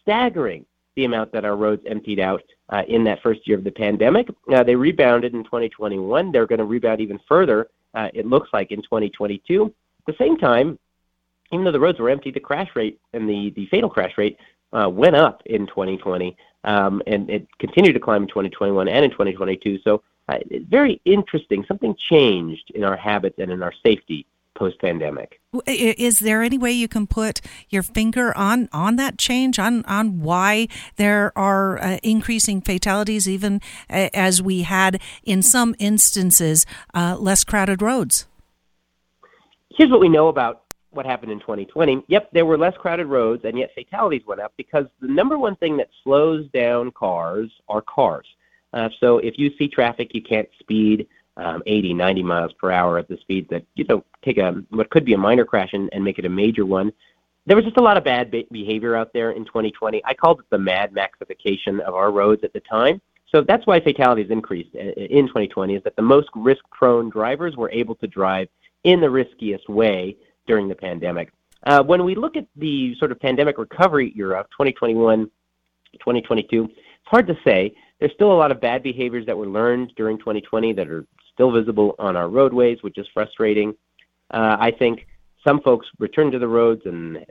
staggering 0.00 0.64
the 0.94 1.04
amount 1.04 1.32
that 1.32 1.44
our 1.44 1.56
roads 1.56 1.82
emptied 1.86 2.20
out 2.20 2.42
uh, 2.68 2.82
in 2.86 3.02
that 3.02 3.20
first 3.20 3.40
year 3.48 3.58
of 3.58 3.64
the 3.64 3.70
pandemic. 3.70 4.28
Uh, 4.54 4.62
they 4.62 4.76
rebounded 4.76 5.34
in 5.34 5.42
2021. 5.42 6.30
They're 6.30 6.46
going 6.46 6.60
to 6.60 6.64
rebound 6.64 7.00
even 7.00 7.18
further. 7.28 7.68
Uh, 7.94 8.08
it 8.14 8.26
looks 8.26 8.48
like 8.52 8.70
in 8.70 8.80
2022. 8.80 9.64
At 9.66 9.72
the 10.06 10.24
same 10.24 10.36
time, 10.36 10.78
even 11.50 11.64
though 11.64 11.72
the 11.72 11.80
roads 11.80 11.98
were 11.98 12.10
empty, 12.10 12.30
the 12.30 12.38
crash 12.38 12.70
rate 12.76 13.00
and 13.12 13.28
the 13.28 13.52
the 13.56 13.66
fatal 13.66 13.90
crash 13.90 14.16
rate 14.16 14.38
uh, 14.72 14.88
went 14.88 15.16
up 15.16 15.42
in 15.46 15.66
2020, 15.66 16.36
um, 16.62 17.02
and 17.08 17.28
it 17.28 17.48
continued 17.58 17.94
to 17.94 18.00
climb 18.00 18.22
in 18.22 18.28
2021 18.28 18.86
and 18.86 19.04
in 19.04 19.10
2022. 19.10 19.80
So 19.82 20.02
very 20.68 21.00
interesting. 21.04 21.64
Something 21.66 21.94
changed 21.96 22.70
in 22.74 22.84
our 22.84 22.96
habits 22.96 23.36
and 23.38 23.50
in 23.50 23.62
our 23.62 23.72
safety 23.82 24.26
post 24.54 24.80
pandemic. 24.80 25.40
Is 25.66 26.20
there 26.20 26.42
any 26.42 26.58
way 26.58 26.72
you 26.72 26.88
can 26.88 27.06
put 27.06 27.40
your 27.68 27.82
finger 27.82 28.36
on 28.36 28.68
on 28.72 28.96
that 28.96 29.18
change 29.18 29.58
on 29.58 29.84
on 29.86 30.20
why 30.20 30.68
there 30.96 31.36
are 31.36 31.82
uh, 31.82 31.98
increasing 32.02 32.60
fatalities, 32.60 33.28
even 33.28 33.60
uh, 33.90 34.08
as 34.14 34.42
we 34.42 34.62
had 34.62 35.00
in 35.24 35.42
some 35.42 35.74
instances 35.78 36.66
uh, 36.94 37.16
less 37.18 37.44
crowded 37.44 37.82
roads? 37.82 38.26
Here's 39.76 39.90
what 39.90 40.00
we 40.00 40.08
know 40.08 40.28
about 40.28 40.62
what 40.90 41.06
happened 41.06 41.32
in 41.32 41.40
2020. 41.40 42.04
Yep, 42.08 42.30
there 42.32 42.44
were 42.44 42.58
less 42.58 42.74
crowded 42.76 43.06
roads, 43.06 43.44
and 43.44 43.58
yet 43.58 43.70
fatalities 43.74 44.22
went 44.26 44.40
up 44.40 44.52
because 44.58 44.84
the 45.00 45.08
number 45.08 45.38
one 45.38 45.56
thing 45.56 45.78
that 45.78 45.88
slows 46.04 46.46
down 46.50 46.90
cars 46.92 47.50
are 47.68 47.80
cars. 47.80 48.26
Uh, 48.72 48.88
so 49.00 49.18
if 49.18 49.38
you 49.38 49.50
see 49.58 49.68
traffic, 49.68 50.14
you 50.14 50.22
can't 50.22 50.48
speed 50.58 51.06
um, 51.36 51.62
80, 51.66 51.94
90 51.94 52.22
miles 52.22 52.52
per 52.54 52.70
hour 52.70 52.98
at 52.98 53.08
the 53.08 53.16
speed 53.18 53.48
that 53.50 53.64
you 53.74 53.84
know 53.84 54.04
take 54.22 54.38
a 54.38 54.52
what 54.70 54.90
could 54.90 55.04
be 55.04 55.14
a 55.14 55.18
minor 55.18 55.44
crash 55.44 55.70
and, 55.72 55.88
and 55.92 56.04
make 56.04 56.18
it 56.18 56.24
a 56.24 56.30
major 56.30 56.66
one. 56.66 56.92
There 57.46 57.56
was 57.56 57.64
just 57.64 57.78
a 57.78 57.82
lot 57.82 57.96
of 57.96 58.04
bad 58.04 58.30
be- 58.30 58.46
behavior 58.52 58.94
out 58.94 59.12
there 59.12 59.32
in 59.32 59.44
2020. 59.44 60.02
I 60.04 60.14
called 60.14 60.40
it 60.40 60.46
the 60.50 60.58
mad 60.58 60.92
maxification 60.92 61.80
of 61.80 61.94
our 61.94 62.12
roads 62.12 62.44
at 62.44 62.52
the 62.52 62.60
time. 62.60 63.00
So 63.34 63.40
that's 63.40 63.66
why 63.66 63.80
fatalities 63.80 64.30
increased 64.30 64.74
in 64.74 65.26
2020 65.26 65.74
is 65.74 65.82
that 65.84 65.96
the 65.96 66.02
most 66.02 66.28
risk-prone 66.34 67.08
drivers 67.08 67.56
were 67.56 67.70
able 67.70 67.94
to 67.96 68.06
drive 68.06 68.48
in 68.84 69.00
the 69.00 69.08
riskiest 69.08 69.68
way 69.70 70.16
during 70.46 70.68
the 70.68 70.74
pandemic. 70.74 71.32
Uh, 71.64 71.82
when 71.82 72.04
we 72.04 72.14
look 72.14 72.36
at 72.36 72.46
the 72.56 72.94
sort 72.98 73.10
of 73.10 73.18
pandemic 73.18 73.56
recovery 73.56 74.12
era, 74.16 74.44
2021, 74.50 75.24
2022, 75.94 76.64
it's 76.64 76.74
hard 77.06 77.26
to 77.26 77.36
say. 77.44 77.74
There's 78.02 78.14
still 78.14 78.32
a 78.32 78.34
lot 78.34 78.50
of 78.50 78.60
bad 78.60 78.82
behaviors 78.82 79.26
that 79.26 79.38
were 79.38 79.46
learned 79.46 79.92
during 79.94 80.18
2020 80.18 80.72
that 80.72 80.88
are 80.88 81.06
still 81.32 81.52
visible 81.52 81.94
on 82.00 82.16
our 82.16 82.28
roadways, 82.28 82.82
which 82.82 82.98
is 82.98 83.06
frustrating. 83.14 83.76
Uh, 84.32 84.56
I 84.58 84.72
think 84.72 85.06
some 85.46 85.60
folks 85.60 85.86
returned 86.00 86.32
to 86.32 86.40
the 86.40 86.48
roads 86.48 86.82
and, 86.84 87.24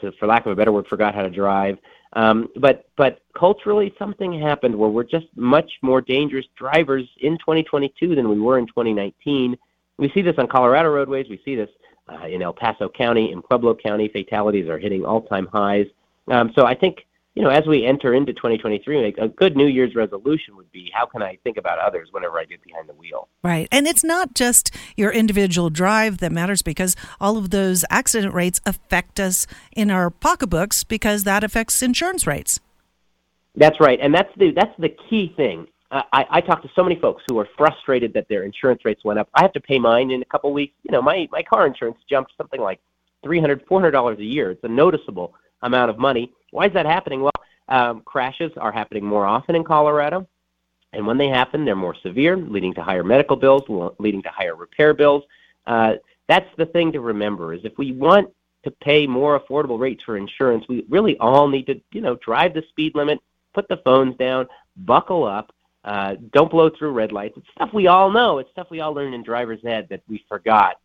to, 0.00 0.12
for 0.12 0.28
lack 0.28 0.46
of 0.46 0.52
a 0.52 0.54
better 0.54 0.70
word, 0.70 0.86
forgot 0.86 1.16
how 1.16 1.22
to 1.22 1.30
drive. 1.30 1.78
Um, 2.12 2.46
but 2.54 2.88
but 2.96 3.22
culturally, 3.36 3.92
something 3.98 4.40
happened 4.40 4.76
where 4.76 4.88
we're 4.88 5.02
just 5.02 5.26
much 5.34 5.68
more 5.82 6.00
dangerous 6.00 6.46
drivers 6.56 7.08
in 7.20 7.36
2022 7.38 8.14
than 8.14 8.28
we 8.28 8.38
were 8.38 8.60
in 8.60 8.68
2019. 8.68 9.58
We 9.96 10.10
see 10.10 10.22
this 10.22 10.36
on 10.38 10.46
Colorado 10.46 10.90
roadways. 10.90 11.26
We 11.28 11.42
see 11.44 11.56
this 11.56 11.70
uh, 12.08 12.28
in 12.28 12.40
El 12.40 12.52
Paso 12.52 12.88
County, 12.88 13.32
in 13.32 13.42
Pueblo 13.42 13.74
County. 13.74 14.06
Fatalities 14.06 14.68
are 14.68 14.78
hitting 14.78 15.04
all-time 15.04 15.48
highs. 15.52 15.86
Um, 16.28 16.52
so 16.54 16.66
I 16.66 16.76
think 16.76 17.04
you 17.38 17.44
know, 17.44 17.50
as 17.50 17.68
we 17.68 17.86
enter 17.86 18.14
into 18.14 18.32
2023, 18.32 19.14
a 19.16 19.28
good 19.28 19.56
New 19.56 19.68
Year's 19.68 19.94
resolution 19.94 20.56
would 20.56 20.72
be 20.72 20.90
how 20.92 21.06
can 21.06 21.22
I 21.22 21.38
think 21.44 21.56
about 21.56 21.78
others 21.78 22.08
whenever 22.10 22.36
I 22.36 22.44
get 22.44 22.60
behind 22.64 22.88
the 22.88 22.94
wheel? 22.94 23.28
Right. 23.44 23.68
And 23.70 23.86
it's 23.86 24.02
not 24.02 24.34
just 24.34 24.74
your 24.96 25.12
individual 25.12 25.70
drive 25.70 26.18
that 26.18 26.32
matters 26.32 26.62
because 26.62 26.96
all 27.20 27.38
of 27.38 27.50
those 27.50 27.84
accident 27.90 28.34
rates 28.34 28.60
affect 28.66 29.20
us 29.20 29.46
in 29.70 29.88
our 29.88 30.10
pocketbooks 30.10 30.82
because 30.82 31.22
that 31.22 31.44
affects 31.44 31.80
insurance 31.80 32.26
rates. 32.26 32.58
That's 33.54 33.78
right. 33.78 34.00
And 34.02 34.12
that's 34.12 34.34
the 34.36 34.50
that's 34.50 34.74
the 34.76 34.88
key 35.08 35.32
thing. 35.36 35.68
I, 35.92 36.26
I 36.28 36.40
talk 36.40 36.60
to 36.62 36.70
so 36.74 36.82
many 36.82 36.98
folks 36.98 37.22
who 37.28 37.38
are 37.38 37.48
frustrated 37.56 38.14
that 38.14 38.26
their 38.28 38.42
insurance 38.42 38.84
rates 38.84 39.04
went 39.04 39.20
up. 39.20 39.28
I 39.34 39.42
have 39.42 39.52
to 39.52 39.60
pay 39.60 39.78
mine 39.78 40.10
in 40.10 40.22
a 40.22 40.24
couple 40.24 40.52
weeks. 40.52 40.74
You 40.82 40.90
know, 40.90 41.00
my, 41.00 41.28
my 41.30 41.44
car 41.44 41.68
insurance 41.68 41.98
jumped 42.10 42.32
something 42.36 42.60
like 42.60 42.80
$300, 43.24 43.64
$400 43.64 44.18
a 44.18 44.24
year. 44.24 44.50
It's 44.50 44.64
a 44.64 44.68
noticeable 44.68 45.34
amount 45.62 45.90
of 45.90 45.98
money. 45.98 46.32
Why 46.50 46.66
is 46.66 46.72
that 46.74 46.86
happening? 46.86 47.22
Well, 47.22 47.32
um, 47.68 48.02
crashes 48.04 48.52
are 48.56 48.72
happening 48.72 49.04
more 49.04 49.26
often 49.26 49.54
in 49.54 49.64
Colorado, 49.64 50.26
and 50.92 51.06
when 51.06 51.18
they 51.18 51.28
happen, 51.28 51.64
they're 51.64 51.76
more 51.76 51.96
severe, 52.02 52.36
leading 52.36 52.74
to 52.74 52.82
higher 52.82 53.04
medical 53.04 53.36
bills, 53.36 53.62
leading 53.98 54.22
to 54.22 54.30
higher 54.30 54.56
repair 54.56 54.94
bills. 54.94 55.24
Uh, 55.66 55.94
that's 56.28 56.48
the 56.56 56.66
thing 56.66 56.92
to 56.92 57.00
remember: 57.00 57.52
is 57.52 57.60
if 57.64 57.76
we 57.76 57.92
want 57.92 58.28
to 58.64 58.70
pay 58.70 59.06
more 59.06 59.38
affordable 59.38 59.78
rates 59.78 60.02
for 60.04 60.16
insurance, 60.16 60.64
we 60.68 60.84
really 60.88 61.16
all 61.18 61.46
need 61.46 61.66
to, 61.66 61.80
you 61.92 62.00
know, 62.00 62.16
drive 62.16 62.54
the 62.54 62.62
speed 62.70 62.92
limit, 62.94 63.18
put 63.54 63.68
the 63.68 63.76
phones 63.84 64.16
down, 64.16 64.46
buckle 64.76 65.24
up, 65.24 65.54
uh, 65.84 66.16
don't 66.32 66.50
blow 66.50 66.70
through 66.70 66.92
red 66.92 67.12
lights. 67.12 67.36
It's 67.36 67.46
stuff 67.54 67.70
we 67.72 67.86
all 67.86 68.10
know. 68.10 68.38
It's 68.38 68.50
stuff 68.50 68.68
we 68.70 68.80
all 68.80 68.92
learned 68.92 69.14
in 69.14 69.22
driver's 69.22 69.64
ed 69.64 69.88
that 69.90 70.02
we 70.08 70.24
forgot 70.28 70.76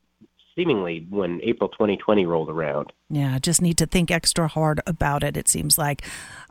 seemingly 0.56 1.06
when 1.10 1.40
April 1.44 1.70
2020 1.70 2.26
rolled 2.26 2.50
around. 2.50 2.94
Yeah, 3.10 3.38
just 3.38 3.62
need 3.62 3.78
to 3.78 3.86
think 3.86 4.10
extra 4.10 4.48
hard 4.48 4.82
about 4.88 5.24
it, 5.24 5.38
it 5.38 5.48
seems 5.48 5.78
like. 5.78 6.02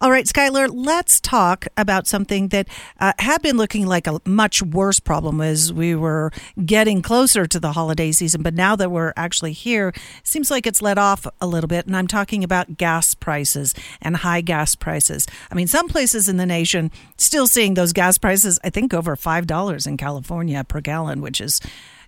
All 0.00 0.10
right, 0.10 0.26
Skyler, 0.26 0.70
let's 0.72 1.20
talk 1.20 1.66
about 1.76 2.06
something 2.06 2.48
that 2.48 2.68
uh, 3.00 3.12
had 3.18 3.42
been 3.42 3.56
looking 3.56 3.86
like 3.86 4.06
a 4.06 4.20
much 4.24 4.62
worse 4.62 5.00
problem 5.00 5.40
as 5.40 5.72
we 5.72 5.94
were 5.94 6.30
getting 6.64 7.02
closer 7.02 7.46
to 7.46 7.58
the 7.58 7.72
holiday 7.72 8.12
season. 8.12 8.42
But 8.42 8.54
now 8.54 8.76
that 8.76 8.90
we're 8.90 9.12
actually 9.16 9.52
here, 9.52 9.92
seems 10.22 10.50
like 10.50 10.66
it's 10.66 10.82
let 10.82 10.98
off 10.98 11.26
a 11.40 11.46
little 11.46 11.68
bit. 11.68 11.86
And 11.86 11.96
I'm 11.96 12.06
talking 12.06 12.44
about 12.44 12.76
gas 12.76 13.14
prices 13.14 13.74
and 14.00 14.18
high 14.18 14.40
gas 14.40 14.74
prices. 14.74 15.26
I 15.50 15.54
mean, 15.54 15.66
some 15.66 15.88
places 15.88 16.28
in 16.28 16.36
the 16.36 16.46
nation 16.46 16.90
still 17.16 17.46
seeing 17.46 17.74
those 17.74 17.92
gas 17.92 18.18
prices, 18.18 18.60
I 18.62 18.70
think 18.70 18.94
over 18.94 19.16
$5 19.16 19.86
in 19.86 19.96
California 19.96 20.64
per 20.64 20.80
gallon, 20.80 21.20
which 21.20 21.40
is 21.40 21.60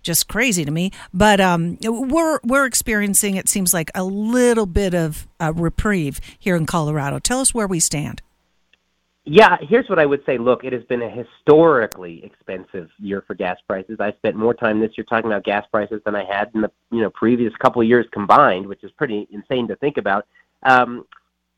just 0.04 0.28
crazy 0.28 0.64
to 0.64 0.70
me. 0.70 0.92
But 1.12 1.40
um, 1.40 1.78
we're 1.82 2.38
we're 2.44 2.66
experiencing 2.66 3.34
it 3.34 3.48
seems 3.48 3.74
like 3.74 3.90
a 3.94 4.04
little 4.04 4.66
bit 4.66 4.94
of 4.94 5.26
a 5.40 5.52
reprieve 5.52 6.20
here 6.38 6.54
in 6.54 6.66
Colorado. 6.66 7.18
Tell 7.18 7.40
us 7.40 7.52
where 7.52 7.66
we 7.66 7.80
stand. 7.80 8.22
Yeah, 9.26 9.56
here's 9.62 9.88
what 9.88 9.98
I 9.98 10.04
would 10.04 10.22
say. 10.26 10.36
Look, 10.36 10.64
it 10.64 10.74
has 10.74 10.84
been 10.84 11.00
a 11.00 11.08
historically 11.08 12.22
expensive 12.22 12.90
year 12.98 13.24
for 13.26 13.34
gas 13.34 13.56
prices. 13.66 13.96
I 13.98 14.12
spent 14.12 14.36
more 14.36 14.52
time 14.52 14.80
this 14.80 14.92
year 14.98 15.06
talking 15.08 15.30
about 15.30 15.44
gas 15.44 15.64
prices 15.72 16.02
than 16.04 16.14
I 16.14 16.24
had 16.24 16.50
in 16.54 16.60
the 16.60 16.70
you 16.90 17.00
know 17.00 17.10
previous 17.10 17.54
couple 17.56 17.80
of 17.80 17.88
years 17.88 18.06
combined, 18.12 18.66
which 18.66 18.84
is 18.84 18.92
pretty 18.92 19.26
insane 19.30 19.66
to 19.68 19.76
think 19.76 19.96
about. 19.96 20.26
Um, 20.62 21.06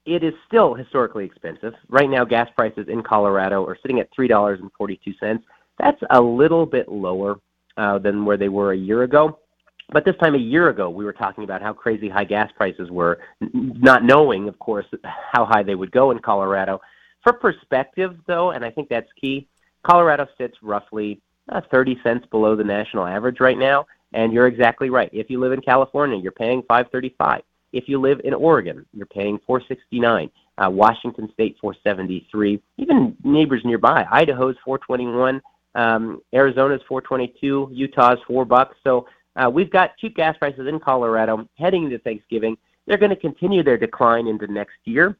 it 0.04 0.22
is 0.22 0.32
still 0.46 0.74
historically 0.74 1.24
expensive. 1.24 1.74
Right 1.88 2.08
now, 2.08 2.24
gas 2.24 2.48
prices 2.56 2.86
in 2.88 3.02
Colorado 3.02 3.66
are 3.66 3.76
sitting 3.82 3.98
at 3.98 4.08
three 4.14 4.28
dollars 4.28 4.60
and 4.60 4.70
forty-two 4.78 5.14
cents. 5.18 5.44
That's 5.78 6.00
a 6.10 6.20
little 6.20 6.66
bit 6.66 6.88
lower 6.88 7.40
uh, 7.76 7.98
than 7.98 8.24
where 8.24 8.36
they 8.36 8.48
were 8.48 8.72
a 8.72 8.76
year 8.76 9.02
ago. 9.02 9.38
But 9.90 10.04
this 10.04 10.16
time 10.16 10.34
a 10.34 10.38
year 10.38 10.68
ago, 10.68 10.90
we 10.90 11.04
were 11.04 11.12
talking 11.12 11.44
about 11.44 11.62
how 11.62 11.72
crazy 11.72 12.08
high 12.08 12.24
gas 12.24 12.50
prices 12.56 12.90
were, 12.90 13.20
not 13.52 14.04
knowing, 14.04 14.48
of 14.48 14.58
course, 14.58 14.86
how 15.04 15.44
high 15.44 15.62
they 15.62 15.76
would 15.76 15.92
go 15.92 16.10
in 16.10 16.18
Colorado. 16.18 16.80
For 17.22 17.32
perspective, 17.32 18.16
though, 18.26 18.50
and 18.50 18.64
I 18.64 18.70
think 18.70 18.88
that's 18.88 19.08
key, 19.20 19.48
Colorado 19.84 20.26
sits 20.36 20.56
roughly 20.62 21.20
uh, 21.48 21.60
30 21.70 22.00
cents 22.02 22.26
below 22.30 22.56
the 22.56 22.64
national 22.64 23.06
average 23.06 23.38
right 23.40 23.58
now. 23.58 23.86
And 24.12 24.32
you're 24.32 24.46
exactly 24.46 24.90
right. 24.90 25.10
If 25.12 25.30
you 25.30 25.40
live 25.40 25.52
in 25.52 25.60
California, 25.60 26.18
you're 26.18 26.32
paying 26.32 26.62
535. 26.62 27.42
If 27.72 27.88
you 27.88 28.00
live 28.00 28.20
in 28.24 28.34
Oregon, 28.34 28.86
you're 28.92 29.06
paying 29.06 29.38
469. 29.46 30.30
Uh, 30.58 30.70
Washington 30.70 31.30
State 31.32 31.56
473. 31.60 32.62
Even 32.78 33.16
neighbors 33.22 33.62
nearby, 33.64 34.06
Idaho's 34.10 34.56
421. 34.64 35.42
Um, 35.76 36.22
Arizona's 36.34 36.80
422, 36.88 37.68
Utah's 37.70 38.18
four 38.26 38.44
bucks. 38.44 38.76
So 38.82 39.06
uh, 39.36 39.50
we've 39.50 39.70
got 39.70 39.96
cheap 39.98 40.16
gas 40.16 40.36
prices 40.38 40.66
in 40.66 40.80
Colorado 40.80 41.46
heading 41.56 41.84
into 41.84 41.98
Thanksgiving. 41.98 42.56
They're 42.86 42.96
going 42.96 43.10
to 43.10 43.16
continue 43.16 43.62
their 43.62 43.76
decline 43.76 44.26
into 44.26 44.46
next 44.46 44.78
year. 44.84 45.16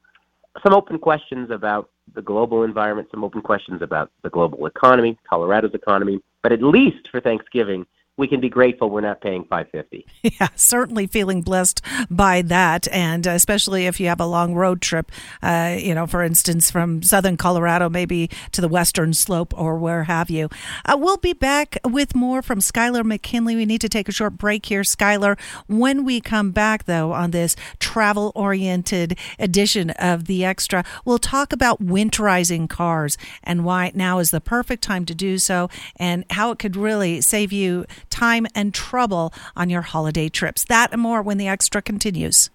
Some 0.63 0.73
open 0.73 0.99
questions 0.99 1.51
about 1.51 1.91
the 2.15 2.23
global 2.23 2.63
environment, 2.63 3.09
some 3.11 3.23
open 3.23 3.43
questions 3.43 3.83
about 3.83 4.11
the 4.23 4.31
global 4.31 4.65
economy, 4.65 5.19
Colorado's 5.29 5.75
economy. 5.75 6.21
But 6.43 6.53
at 6.53 6.63
least 6.63 7.09
for 7.11 7.21
Thanksgiving, 7.21 7.87
we 8.17 8.27
can 8.27 8.41
be 8.41 8.49
grateful 8.49 8.89
we're 8.91 9.01
not 9.01 9.21
paying 9.21 9.45
550 9.45 10.07
yeah 10.23 10.49
certainly 10.55 11.07
feeling 11.07 11.43
blessed 11.43 11.83
by 12.11 12.43
that. 12.43 12.89
And 12.89 13.27
especially 13.27 13.87
if 13.87 14.01
you 14.01 14.09
have 14.09 14.21
a 14.21 14.27
long 14.27 14.55
road 14.55 14.81
trip 14.81 15.11
uh, 15.43 15.77
you 15.79 15.95
know 15.95 16.07
for 16.07 16.23
instance 16.23 16.71
from 16.71 17.03
southern 17.03 17.37
colorado 17.37 17.89
maybe 17.89 18.31
to 18.53 18.61
the 18.61 18.69
western 18.69 19.13
slope 19.13 19.55
or 19.57 19.79
where 19.79 20.05
have 20.05 20.31
you. 20.31 20.49
Uh, 20.85 20.97
we'll 20.99 21.17
be 21.17 21.33
back 21.33 21.79
with 21.85 22.15
more 22.15 22.43
from 22.43 22.59
skyler 22.59 23.05
mckinley. 23.05 23.57
We 23.57 23.67
need 23.67 23.81
to 23.81 23.89
take 23.89 24.09
a 24.09 24.13
short 24.13 24.37
break 24.37 24.67
here. 24.67 24.83
Skyler 24.83 25.39
when 25.67 26.05
we 26.05 26.21
come 26.21 26.51
back 26.51 26.85
though 26.85 27.13
on 27.13 27.31
this 27.31 27.57
travel 27.79 28.33
oriented 28.35 29.19
edition 29.39 29.91
of 29.91 30.27
the 30.27 30.45
extra 30.45 30.85
we'll 31.05 31.19
talk 31.19 31.53
about 31.53 31.83
winterizing 31.83 32.69
cars 32.69 33.19
and 33.43 33.65
why 33.65 33.91
now 33.95 34.19
is 34.19 34.31
the 34.31 34.41
perfect 34.41 34.83
time 34.83 35.05
to 35.05 35.15
do 35.15 35.39
so 35.39 35.69
and 35.97 36.25
how 36.31 36.51
it 36.51 36.59
could 36.59 36.77
really 36.77 37.21
save 37.21 37.53
you 37.53 37.85
time 38.11 38.47
and 38.55 38.73
trouble 38.73 39.33
on 39.55 39.71
your 39.71 39.83
holiday 39.83 40.29
trips. 40.29 40.65
That 40.65 40.93
and 40.93 41.01
more 41.01 41.23
when 41.23 41.39
the 41.39 41.49
extra 41.49 41.83
continues. 41.83 42.51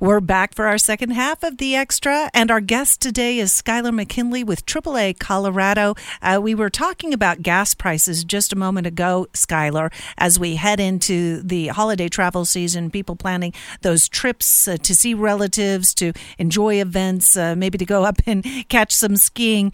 We're 0.00 0.20
back 0.20 0.54
for 0.54 0.66
our 0.66 0.76
second 0.76 1.12
half 1.12 1.42
of 1.44 1.58
the 1.58 1.76
extra, 1.76 2.28
and 2.34 2.50
our 2.50 2.60
guest 2.60 3.00
today 3.00 3.38
is 3.38 3.52
Skyler 3.52 3.94
McKinley 3.94 4.42
with 4.42 4.66
AAA 4.66 5.18
Colorado. 5.18 5.94
Uh, 6.20 6.40
we 6.42 6.52
were 6.52 6.68
talking 6.68 7.14
about 7.14 7.42
gas 7.42 7.74
prices 7.74 8.24
just 8.24 8.52
a 8.52 8.56
moment 8.56 8.88
ago, 8.88 9.28
Skyler, 9.32 9.92
as 10.18 10.38
we 10.38 10.56
head 10.56 10.80
into 10.80 11.40
the 11.42 11.68
holiday 11.68 12.08
travel 12.08 12.44
season, 12.44 12.90
people 12.90 13.14
planning 13.14 13.54
those 13.82 14.08
trips 14.08 14.68
uh, 14.68 14.76
to 14.78 14.94
see 14.96 15.14
relatives, 15.14 15.94
to 15.94 16.12
enjoy 16.38 16.80
events, 16.82 17.36
uh, 17.36 17.54
maybe 17.56 17.78
to 17.78 17.86
go 17.86 18.04
up 18.04 18.20
and 18.26 18.44
catch 18.68 18.92
some 18.92 19.16
skiing. 19.16 19.72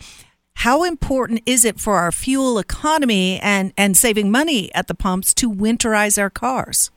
How 0.60 0.84
important 0.84 1.40
is 1.46 1.64
it 1.64 1.80
for 1.80 1.96
our 1.96 2.12
fuel 2.12 2.58
economy 2.58 3.40
and, 3.40 3.72
and 3.78 3.96
saving 3.96 4.30
money 4.30 4.70
at 4.74 4.88
the 4.88 4.94
pumps 4.94 5.32
to 5.36 5.50
winterize 5.50 6.20
our 6.20 6.28
cars? 6.28 6.90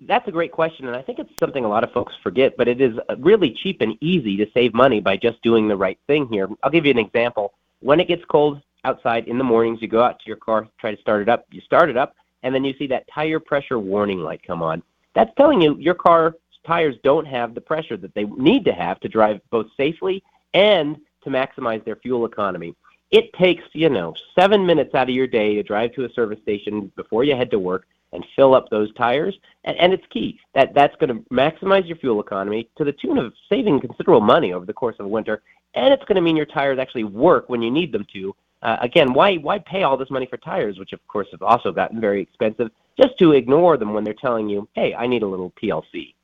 That's 0.00 0.26
a 0.26 0.32
great 0.32 0.50
question, 0.50 0.88
and 0.88 0.96
I 0.96 1.02
think 1.02 1.20
it's 1.20 1.30
something 1.38 1.64
a 1.64 1.68
lot 1.68 1.84
of 1.84 1.92
folks 1.92 2.14
forget, 2.24 2.56
but 2.56 2.66
it 2.66 2.80
is 2.80 2.98
really 3.18 3.56
cheap 3.62 3.80
and 3.80 3.96
easy 4.00 4.36
to 4.38 4.46
save 4.52 4.74
money 4.74 4.98
by 4.98 5.16
just 5.16 5.40
doing 5.42 5.68
the 5.68 5.76
right 5.76 6.00
thing 6.08 6.26
here. 6.26 6.48
I'll 6.64 6.70
give 6.72 6.84
you 6.84 6.90
an 6.90 6.98
example. 6.98 7.52
When 7.78 8.00
it 8.00 8.08
gets 8.08 8.24
cold 8.24 8.60
outside 8.82 9.28
in 9.28 9.38
the 9.38 9.44
mornings, 9.44 9.80
you 9.80 9.86
go 9.86 10.02
out 10.02 10.18
to 10.18 10.26
your 10.26 10.36
car, 10.36 10.66
try 10.80 10.96
to 10.96 11.00
start 11.00 11.22
it 11.22 11.28
up, 11.28 11.46
you 11.52 11.60
start 11.60 11.90
it 11.90 11.96
up, 11.96 12.16
and 12.42 12.52
then 12.52 12.64
you 12.64 12.74
see 12.76 12.88
that 12.88 13.06
tire 13.06 13.38
pressure 13.38 13.78
warning 13.78 14.18
light 14.18 14.42
come 14.44 14.62
on. 14.62 14.82
That's 15.14 15.30
telling 15.36 15.60
you 15.60 15.76
your 15.78 15.94
car's 15.94 16.34
tires 16.66 16.96
don't 17.04 17.26
have 17.28 17.54
the 17.54 17.60
pressure 17.60 17.96
that 17.98 18.14
they 18.16 18.24
need 18.24 18.64
to 18.64 18.72
have 18.72 18.98
to 18.98 19.08
drive 19.08 19.40
both 19.52 19.68
safely 19.76 20.24
and 20.54 20.96
to 21.26 21.30
maximize 21.30 21.84
their 21.84 21.96
fuel 21.96 22.24
economy. 22.24 22.74
It 23.10 23.32
takes, 23.34 23.62
you 23.72 23.88
know, 23.88 24.14
seven 24.38 24.64
minutes 24.66 24.94
out 24.94 25.08
of 25.08 25.14
your 25.14 25.26
day 25.26 25.54
to 25.54 25.62
drive 25.62 25.92
to 25.92 26.04
a 26.04 26.12
service 26.12 26.40
station 26.42 26.90
before 26.96 27.24
you 27.24 27.36
head 27.36 27.50
to 27.50 27.58
work 27.58 27.86
and 28.12 28.24
fill 28.34 28.54
up 28.54 28.68
those 28.70 28.92
tires. 28.94 29.36
And, 29.64 29.76
and 29.76 29.92
it's 29.92 30.06
key 30.10 30.40
that 30.54 30.74
that's 30.74 30.96
going 30.96 31.14
to 31.14 31.22
maximize 31.30 31.86
your 31.86 31.98
fuel 31.98 32.20
economy 32.20 32.68
to 32.76 32.84
the 32.84 32.92
tune 32.92 33.18
of 33.18 33.32
saving 33.48 33.80
considerable 33.80 34.20
money 34.20 34.52
over 34.52 34.64
the 34.64 34.72
course 34.72 34.96
of 34.98 35.06
winter. 35.06 35.42
And 35.74 35.92
it's 35.92 36.04
going 36.04 36.16
to 36.16 36.22
mean 36.22 36.36
your 36.36 36.46
tires 36.46 36.78
actually 36.78 37.04
work 37.04 37.48
when 37.48 37.62
you 37.62 37.70
need 37.70 37.92
them 37.92 38.06
to. 38.14 38.34
Uh, 38.62 38.78
again, 38.80 39.12
why 39.12 39.36
why 39.36 39.58
pay 39.58 39.82
all 39.82 39.96
this 39.96 40.10
money 40.10 40.26
for 40.26 40.38
tires, 40.38 40.78
which 40.78 40.92
of 40.92 41.06
course 41.06 41.28
have 41.30 41.42
also 41.42 41.70
gotten 41.70 42.00
very 42.00 42.22
expensive, 42.22 42.70
just 42.98 43.16
to 43.18 43.32
ignore 43.32 43.76
them 43.76 43.92
when 43.92 44.02
they're 44.02 44.14
telling 44.14 44.48
you, 44.48 44.66
"Hey, 44.72 44.94
I 44.94 45.06
need 45.06 45.22
a 45.22 45.26
little 45.26 45.52
TLC." 45.62 46.15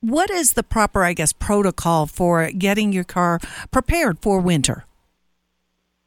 What 0.00 0.30
is 0.30 0.52
the 0.52 0.62
proper, 0.62 1.04
I 1.04 1.14
guess, 1.14 1.32
protocol 1.32 2.06
for 2.06 2.50
getting 2.50 2.92
your 2.92 3.04
car 3.04 3.40
prepared 3.70 4.18
for 4.20 4.40
winter? 4.40 4.84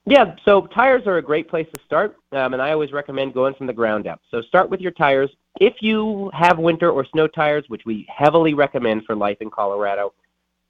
Yeah, 0.05 0.35
so 0.43 0.67
tires 0.67 1.05
are 1.05 1.17
a 1.17 1.21
great 1.21 1.49
place 1.49 1.67
to 1.73 1.79
start, 1.85 2.15
um, 2.31 2.53
and 2.53 2.61
I 2.61 2.71
always 2.71 2.91
recommend 2.91 3.33
going 3.33 3.53
from 3.53 3.67
the 3.67 3.73
ground 3.73 4.07
up. 4.07 4.21
So 4.31 4.41
start 4.41 4.69
with 4.69 4.79
your 4.81 4.91
tires. 4.91 5.29
If 5.59 5.75
you 5.81 6.31
have 6.33 6.57
winter 6.57 6.89
or 6.89 7.05
snow 7.05 7.27
tires, 7.27 7.65
which 7.67 7.85
we 7.85 8.07
heavily 8.09 8.53
recommend 8.53 9.05
for 9.05 9.15
life 9.15 9.37
in 9.41 9.51
Colorado, 9.51 10.13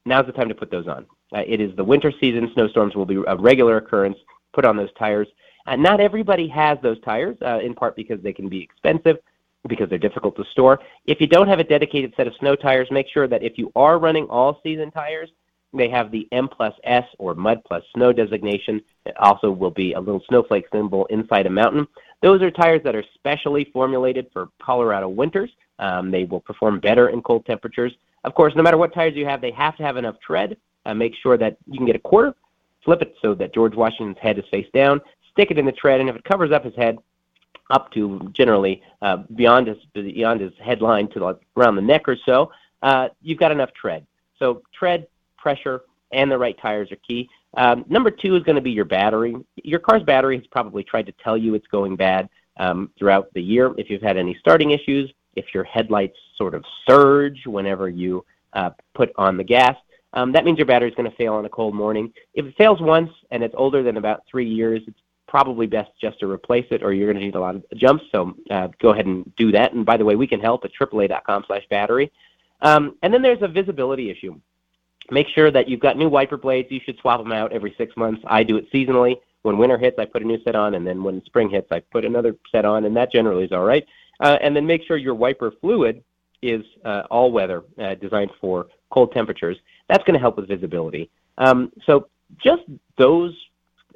now's 0.05 0.25
the 0.25 0.33
time 0.33 0.49
to 0.49 0.55
put 0.55 0.71
those 0.71 0.88
on. 0.88 1.05
Uh, 1.33 1.43
it 1.47 1.61
is 1.61 1.75
the 1.75 1.83
winter 1.83 2.11
season; 2.19 2.49
snowstorms 2.53 2.95
will 2.95 3.05
be 3.05 3.21
a 3.27 3.35
regular 3.35 3.77
occurrence. 3.77 4.17
Put 4.53 4.65
on 4.65 4.75
those 4.75 4.91
tires. 4.97 5.27
And 5.67 5.83
not 5.83 5.99
everybody 5.99 6.47
has 6.49 6.77
those 6.81 6.99
tires, 7.01 7.38
uh, 7.41 7.59
in 7.59 7.75
part 7.75 7.95
because 7.95 8.21
they 8.21 8.33
can 8.33 8.49
be 8.49 8.61
expensive, 8.61 9.19
because 9.69 9.89
they're 9.89 9.97
difficult 9.97 10.35
to 10.35 10.43
store. 10.51 10.79
If 11.05 11.21
you 11.21 11.27
don't 11.27 11.47
have 11.47 11.59
a 11.59 11.63
dedicated 11.63 12.13
set 12.17 12.27
of 12.27 12.33
snow 12.39 12.55
tires, 12.55 12.89
make 12.91 13.07
sure 13.07 13.27
that 13.27 13.43
if 13.43 13.57
you 13.57 13.71
are 13.75 13.97
running 13.97 14.25
all 14.25 14.59
season 14.63 14.91
tires, 14.91 15.29
they 15.73 15.89
have 15.89 16.11
the 16.11 16.27
M 16.31 16.47
plus 16.47 16.73
S 16.83 17.05
or 17.19 17.35
Mud 17.35 17.61
plus 17.65 17.83
Snow 17.93 18.11
designation. 18.11 18.81
It 19.05 19.15
also 19.17 19.51
will 19.51 19.71
be 19.71 19.93
a 19.93 19.99
little 19.99 20.23
snowflake 20.27 20.65
symbol 20.71 21.05
inside 21.07 21.45
a 21.45 21.49
mountain. 21.49 21.88
Those 22.21 22.41
are 22.41 22.51
tires 22.51 22.81
that 22.83 22.95
are 22.95 23.03
specially 23.13 23.69
formulated 23.71 24.27
for 24.33 24.49
Colorado 24.61 25.07
winters. 25.07 25.51
Um, 25.77 26.11
they 26.11 26.25
will 26.25 26.41
perform 26.41 26.79
better 26.79 27.09
in 27.09 27.21
cold 27.21 27.45
temperatures. 27.45 27.93
Of 28.23 28.33
course, 28.33 28.53
no 28.55 28.63
matter 28.63 28.77
what 28.77 28.93
tires 28.93 29.15
you 29.15 29.25
have, 29.25 29.41
they 29.41 29.51
have 29.51 29.77
to 29.77 29.83
have 29.83 29.95
enough 29.95 30.15
tread. 30.19 30.57
Uh, 30.85 30.93
make 30.93 31.13
sure 31.21 31.38
that 31.38 31.57
you 31.67 31.77
can 31.77 31.85
get 31.85 31.95
a 31.95 31.99
quarter, 31.99 32.33
flip 32.83 33.01
it 33.01 33.13
so 33.21 33.35
that 33.35 33.53
George 33.53 33.75
Washington's 33.75 34.17
head 34.17 34.39
is 34.39 34.45
face 34.49 34.67
down, 34.73 34.99
stick 35.31 35.51
it 35.51 35.59
in 35.59 35.65
the 35.65 35.71
tread, 35.71 35.99
and 35.99 36.09
if 36.09 36.15
it 36.15 36.23
covers 36.23 36.51
up 36.51 36.65
his 36.65 36.75
head, 36.75 36.97
up 37.69 37.91
to 37.91 38.29
generally 38.33 38.81
uh, 39.01 39.17
beyond 39.35 39.67
his 39.67 39.77
beyond 39.93 40.41
his 40.41 40.53
headline 40.63 41.07
to 41.09 41.23
like 41.23 41.38
around 41.55 41.75
the 41.75 41.81
neck 41.81 42.07
or 42.07 42.17
so, 42.25 42.51
uh, 42.81 43.09
you've 43.21 43.39
got 43.39 43.51
enough 43.51 43.71
tread. 43.73 44.05
So 44.38 44.61
tread 44.73 45.07
pressure, 45.38 45.81
and 46.11 46.31
the 46.31 46.38
right 46.38 46.57
tires 46.61 46.91
are 46.91 46.97
key. 47.07 47.29
Um, 47.55 47.85
number 47.89 48.11
two 48.11 48.35
is 48.35 48.43
going 48.43 48.55
to 48.55 48.61
be 48.61 48.71
your 48.71 48.85
battery. 48.85 49.35
Your 49.63 49.79
car's 49.79 50.03
battery 50.03 50.38
has 50.38 50.47
probably 50.47 50.83
tried 50.83 51.05
to 51.07 51.13
tell 51.23 51.38
you 51.38 51.55
it's 51.55 51.67
going 51.67 51.95
bad 51.95 52.29
um, 52.57 52.91
throughout 52.97 53.33
the 53.33 53.41
year. 53.41 53.73
If 53.77 53.89
you've 53.89 54.01
had 54.01 54.17
any 54.17 54.35
starting 54.39 54.71
issues, 54.71 55.11
if 55.35 55.45
your 55.53 55.63
headlights 55.63 56.17
sort 56.38 56.53
of 56.53 56.63
surge 56.88 57.45
whenever 57.45 57.89
you 57.89 58.25
uh, 58.53 58.71
put 58.93 59.11
on 59.15 59.38
the 59.38 59.43
gas, 59.43 59.75
um, 60.13 60.31
that 60.31 60.43
means 60.43 60.57
your 60.57 60.65
battery 60.65 60.89
is 60.89 60.95
going 60.95 61.09
to 61.09 61.15
fail 61.17 61.33
on 61.35 61.45
a 61.45 61.49
cold 61.49 61.75
morning. 61.75 62.11
If 62.33 62.45
it 62.45 62.55
fails 62.57 62.81
once 62.81 63.11
and 63.31 63.43
it's 63.43 63.53
older 63.57 63.83
than 63.83 63.97
about 63.97 64.23
three 64.29 64.49
years, 64.49 64.81
it's 64.88 64.99
probably 65.29 65.67
best 65.67 65.91
just 66.01 66.19
to 66.19 66.29
replace 66.29 66.65
it, 66.71 66.83
or 66.83 66.91
you're 66.91 67.07
going 67.07 67.19
to 67.19 67.25
need 67.25 67.36
a 67.36 67.39
lot 67.39 67.55
of 67.55 67.63
jumps. 67.75 68.03
So 68.12 68.36
uh, 68.50 68.67
go 68.81 68.89
ahead 68.89 69.05
and 69.05 69.33
do 69.36 69.51
that. 69.53 69.74
And 69.74 69.86
by 69.86 69.95
the 69.95 70.05
way, 70.05 70.15
we 70.15 70.27
can 70.27 70.41
help 70.41 70.65
at 70.65 70.71
AAA.com/battery. 70.74 72.12
Um, 72.62 72.98
and 73.01 73.13
then 73.13 73.21
there's 73.21 73.41
a 73.41 73.47
visibility 73.47 74.10
issue 74.10 74.39
make 75.12 75.27
sure 75.30 75.51
that 75.51 75.67
you've 75.67 75.80
got 75.80 75.97
new 75.97 76.10
wiper 76.10 76.38
blades. 76.38 76.71
You 76.71 76.80
should 76.84 76.97
swap 76.99 77.21
them 77.21 77.32
out 77.32 77.51
every 77.51 77.73
six 77.77 77.95
months. 77.97 78.21
I 78.27 78.43
do 78.43 78.58
it 78.58 78.71
seasonally. 78.71 79.15
When 79.41 79.58
winter 79.58 79.77
hits, 79.77 79.97
I 79.97 80.06
put 80.06 80.21
a 80.21 80.25
new 80.25 80.41
set 80.43 80.56
on, 80.56 80.75
and 80.75 80.86
then 80.86 81.03
when 81.03 81.23
spring 81.25 81.49
hits, 81.49 81.67
I 81.71 81.80
put 81.80 82.03
another 82.03 82.36
set 82.51 82.65
on, 82.65 82.86
and 82.86 82.95
that 82.97 83.12
generally 83.12 83.45
is 83.45 83.51
all 83.51 83.63
right. 83.63 83.86
Uh, 84.19 84.38
and 84.41 84.56
then 84.56 84.65
make 84.65 84.84
sure 84.84 84.97
your 84.97 85.15
wiper 85.15 85.53
fluid 85.62 86.03
is 86.41 86.63
uh, 86.84 87.03
all 87.10 87.32
weather, 87.32 87.63
uh, 87.82 87.95
designed 87.95 88.32
for 88.41 88.67
cold 88.91 89.13
temperatures. 89.13 89.58
That's 89.88 90.03
going 90.03 90.13
to 90.13 90.19
help 90.19 90.36
with 90.38 90.47
visibility. 90.47 91.10
Um, 91.38 91.71
so 91.86 92.10
just 92.38 92.63
those 92.97 93.34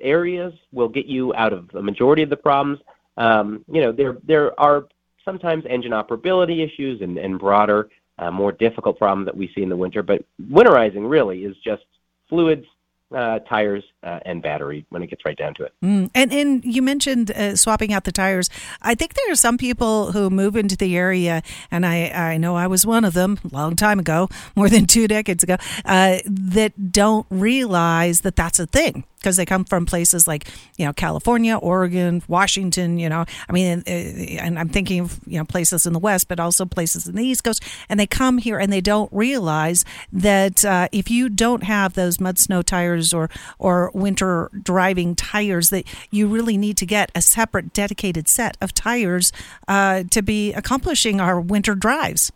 areas 0.02 0.54
will 0.72 0.90
get 0.90 1.06
you 1.06 1.34
out 1.36 1.54
of 1.54 1.70
the 1.70 1.82
majority 1.82 2.24
of 2.24 2.30
the 2.30 2.38
problems. 2.38 2.80
Um, 3.18 3.64
you 3.72 3.82
know, 3.82 3.92
there 3.92 4.18
there 4.24 4.60
are 4.60 4.88
sometimes 5.24 5.64
engine 5.70 5.92
operability 5.92 6.66
issues 6.66 7.02
and, 7.02 7.18
and 7.18 7.40
broader 7.40 7.90
uh, 8.20 8.32
more 8.32 8.52
difficult 8.52 8.98
problem 8.98 9.26
that 9.26 9.36
we 9.36 9.52
see 9.56 9.62
in 9.62 9.70
the 9.70 9.78
winter. 9.78 10.04
But 10.04 10.26
winterizing 10.42 11.10
really 11.10 11.44
is 11.44 11.56
just 11.64 11.84
fluids, 12.30 12.66
uh, 13.14 13.40
tires 13.40 13.84
uh, 14.02 14.20
and 14.26 14.42
battery 14.42 14.86
when 14.90 15.04
it 15.04 15.08
gets 15.08 15.24
right 15.24 15.38
down 15.38 15.54
to 15.54 15.64
it. 15.64 15.74
Mm. 15.84 16.10
And 16.16 16.34
and 16.34 16.66
you 16.66 16.82
mentioned 16.82 17.30
uh, 17.32 17.56
swapping 17.56 17.94
out 17.94 18.06
the 18.06 18.12
tires. 18.12 18.50
I 18.82 18.96
think 18.96 19.14
there 19.14 19.32
are 19.32 19.36
some 19.36 19.58
people 19.58 20.14
who 20.14 20.32
move 20.32 20.56
into 20.56 20.76
the 20.76 20.98
area, 20.98 21.44
and 21.70 21.86
I 21.86 22.10
I 22.10 22.38
know 22.38 22.56
I 22.56 22.66
was 22.66 22.86
one 22.88 23.06
of 23.06 23.14
them 23.14 23.40
a 23.44 23.56
long 23.56 23.76
time 23.76 24.00
ago, 24.00 24.30
more 24.56 24.68
than 24.68 24.88
two 24.88 25.08
decades 25.08 25.44
ago, 25.44 25.58
uh, 25.86 26.18
that 26.26 26.92
don't 26.92 27.28
realize 27.30 28.22
that 28.22 28.36
that's 28.36 28.60
a 28.60 28.66
thing 28.66 29.04
because 29.24 29.38
they 29.38 29.46
come 29.46 29.64
from 29.64 29.86
places 29.86 30.28
like 30.28 30.48
you 30.78 30.86
know 30.86 30.94
California, 30.94 31.58
Oregon, 31.58 32.22
Washington. 32.28 32.98
You 33.00 33.10
know, 33.10 33.26
I 33.50 33.52
mean, 33.54 33.84
uh, 33.88 33.90
and 33.90 34.60
I'm 34.60 34.70
thinking 34.70 35.00
of 35.00 35.20
you 35.26 35.38
know 35.38 35.46
places 35.46 35.86
in 35.86 35.94
the 35.94 36.00
West, 36.00 36.28
but 36.28 36.40
also 36.40 36.66
places 36.66 37.08
in 37.08 37.16
the 37.16 37.24
East 37.24 37.44
Coast, 37.44 37.64
and 37.90 38.00
they 38.00 38.08
come 38.08 38.38
here 38.38 38.60
and 38.60 38.72
they 38.72 38.82
don't 38.82 39.12
realize 39.14 39.86
that 40.12 40.66
uh, 40.66 40.90
if 40.92 41.10
you 41.10 41.30
don't 41.30 41.64
have 41.64 41.94
those 41.94 42.20
mud 42.20 42.38
snow 42.38 42.62
tires 42.62 43.14
or 43.14 43.30
or 43.58 43.90
winter 43.94 44.52
driving 44.62 45.16
tires, 45.16 45.70
that 45.70 45.86
you 46.12 46.28
really 46.28 46.58
need 46.58 46.78
to 46.78 46.86
get 46.86 47.12
a 47.16 47.22
separate 47.22 47.74
dedicated 47.74 48.28
set 48.28 48.58
of 48.62 48.74
tires 48.74 49.32
uh, 49.68 50.04
to 50.12 50.22
be 50.22 50.54
accomplishing 50.54 51.22
our 51.22 51.40
winter 51.40 51.76
drives. 51.76 52.32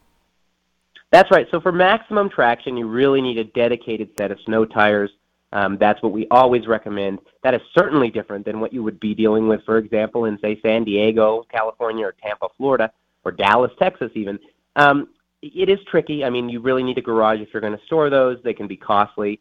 That's 1.12 1.32
right. 1.32 1.48
So 1.52 1.62
for 1.62 1.72
maximum 1.72 2.30
traction, 2.30 2.76
you 2.76 2.88
really 2.88 3.22
need 3.22 3.38
a 3.38 3.46
dedicated 3.46 4.10
set 4.18 4.32
of 4.32 4.40
snow 4.46 4.66
tires 4.66 5.10
um, 5.54 5.78
that's 5.80 6.02
what 6.04 6.12
we 6.12 6.28
always 6.30 6.68
recommend. 6.68 7.20
That 7.44 7.54
is 7.54 7.62
certainly 7.78 8.10
different 8.10 8.46
than 8.46 8.60
what 8.60 8.74
you 8.74 8.84
would 8.84 9.00
be 9.00 9.16
dealing 9.16 9.48
with, 9.48 9.64
for 9.66 9.78
example, 9.78 10.26
in, 10.26 10.38
say, 10.40 10.60
San 10.62 10.84
Diego, 10.84 11.46
California, 11.50 12.06
or 12.06 12.16
Tampa, 12.22 12.48
Florida, 12.58 12.92
or 13.24 13.32
Dallas, 13.32 13.72
Texas, 13.80 14.12
even. 14.16 14.38
Um, 14.76 15.10
it 15.42 15.70
is 15.70 15.80
tricky. 15.90 16.26
I 16.26 16.30
mean, 16.30 16.50
you 16.50 16.60
really 16.60 16.84
need 16.84 16.98
a 16.98 17.02
garage 17.02 17.40
if 17.40 17.50
you're 17.54 17.62
going 17.62 17.78
to 17.78 17.86
store 17.86 18.10
those. 18.10 18.38
They 18.44 18.54
can 18.54 18.68
be 18.68 18.78
costly. 18.78 19.40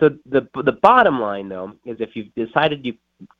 So 0.00 0.10
the 0.26 0.46
the 0.62 0.72
bottom 0.72 1.20
line, 1.20 1.48
though, 1.48 1.72
is 1.86 1.96
if 2.00 2.14
you've 2.14 2.34
decided 2.34 2.84
you 2.84 2.94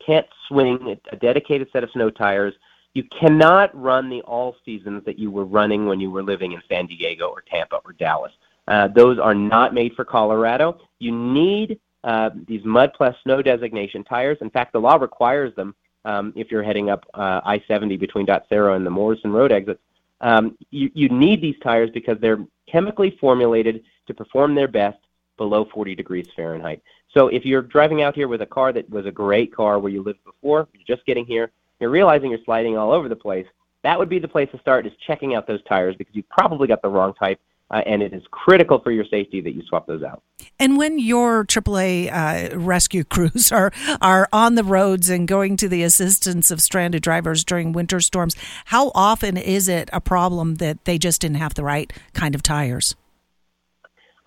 can't 0.05 0.27
swing 0.49 0.97
a 1.13 1.17
dedicated 1.17 1.69
set 1.73 1.85
of 1.85 1.91
snow 1.91 2.09
tires, 2.09 2.55
you 2.95 3.05
cannot 3.21 3.75
run 3.79 4.09
the 4.09 4.23
all 4.23 4.57
seasons 4.65 5.05
that 5.05 5.19
you 5.19 5.31
were 5.31 5.45
running 5.45 5.87
when 5.87 6.01
you 6.01 6.11
were 6.11 6.23
living 6.23 6.53
in 6.53 6.63
San 6.69 6.87
Diego 6.87 7.27
or 7.27 7.43
Tampa 7.43 7.77
or 7.85 7.93
Dallas. 7.93 8.33
Uh, 8.69 8.89
those 8.89 9.19
are 9.19 9.35
not 9.35 9.75
made 9.75 9.93
for 9.95 10.05
Colorado. 10.05 10.81
You 10.99 11.13
need 11.13 11.79
uh, 12.07 12.31
these 12.47 12.65
mud 12.65 12.93
plus 12.97 13.17
snow 13.25 13.43
designation 13.43 14.05
tires. 14.05 14.39
In 14.41 14.49
fact, 14.49 14.73
the 14.73 14.81
law 14.81 14.95
requires 14.95 15.55
them 15.57 15.75
um, 16.05 16.33
if 16.37 16.53
you're 16.53 16.63
heading 16.63 16.89
up 16.89 17.05
uh, 17.15 17.41
I-70 17.45 17.99
between 17.99 18.27
Dotsero 18.27 18.77
and 18.77 18.87
the 18.87 18.91
Morrison 18.91 19.33
Road 19.33 19.51
exits. 19.51 19.81
Um, 20.21 20.57
you, 20.71 20.89
you 20.95 21.09
need 21.09 21.43
these 21.43 21.57
tires 21.63 21.91
because 21.93 22.17
they're 22.21 22.47
chemically 22.71 23.19
formulated 23.21 23.83
to 24.07 24.15
perform 24.15 24.55
their 24.55 24.69
best 24.69 24.99
below 25.37 25.67
40 25.75 25.97
degrees 25.97 26.27
Fahrenheit. 26.35 26.81
So 27.13 27.27
if 27.27 27.45
you're 27.45 27.61
driving 27.61 28.03
out 28.03 28.15
here 28.15 28.29
with 28.29 28.41
a 28.41 28.47
car 28.47 28.73
that 28.73 28.89
was 28.89 29.05
a 29.05 29.11
great 29.11 29.55
car 29.55 29.81
where 29.81 29.91
you 29.91 30.03
lived 30.03 30.25
before, 30.25 30.69
you're 30.73 30.97
just 30.97 31.05
getting 31.07 31.27
here, 31.27 31.51
you're 31.81 31.91
realizing 31.91 32.31
you're 32.31 32.39
sliding 32.45 32.79
all 32.79 32.93
over 32.93 33.09
the 33.09 33.17
place, 33.17 33.47
that 33.83 33.99
would 33.99 34.09
be 34.09 34.21
the 34.21 34.29
place 34.29 34.49
to 34.53 34.61
start 34.61 34.87
is 34.87 34.93
checking 35.07 35.35
out 35.35 35.47
those 35.47 35.63
tires 35.65 35.97
because 35.97 36.15
you 36.15 36.23
probably 36.31 36.69
got 36.69 36.83
the 36.83 36.89
wrong 36.89 37.15
type 37.15 37.41
uh, 37.71 37.83
and 37.87 38.03
it 38.03 38.13
is 38.13 38.23
critical 38.31 38.79
for 38.79 38.91
your 38.91 39.05
safety 39.05 39.41
that 39.41 39.53
you 39.53 39.63
swap 39.69 39.87
those 39.87 40.03
out. 40.03 40.23
And 40.59 40.79
when 40.79 40.99
your 40.99 41.45
AAA 41.45 42.13
uh, 42.13 42.57
rescue 42.59 43.05
crews 43.11 43.51
are 43.53 43.73
are 44.01 44.29
on 44.33 44.55
the 44.55 44.65
roads 44.65 45.11
and 45.11 45.27
going 45.27 45.57
to 45.59 45.69
the 45.69 45.83
assistance 45.83 46.51
of 46.51 46.61
stranded 46.61 47.03
drivers 47.03 47.45
during 47.45 47.73
winter 47.73 48.01
storms, 48.01 48.37
how 48.67 48.93
often 48.95 49.37
is 49.37 49.69
it 49.69 49.91
a 49.93 50.01
problem 50.01 50.57
that 50.57 50.85
they 50.85 50.99
just 50.99 51.21
didn't 51.21 51.37
have 51.37 51.55
the 51.55 51.65
right 51.65 51.93
kind 52.13 52.35
of 52.35 52.43
tires? 52.43 52.95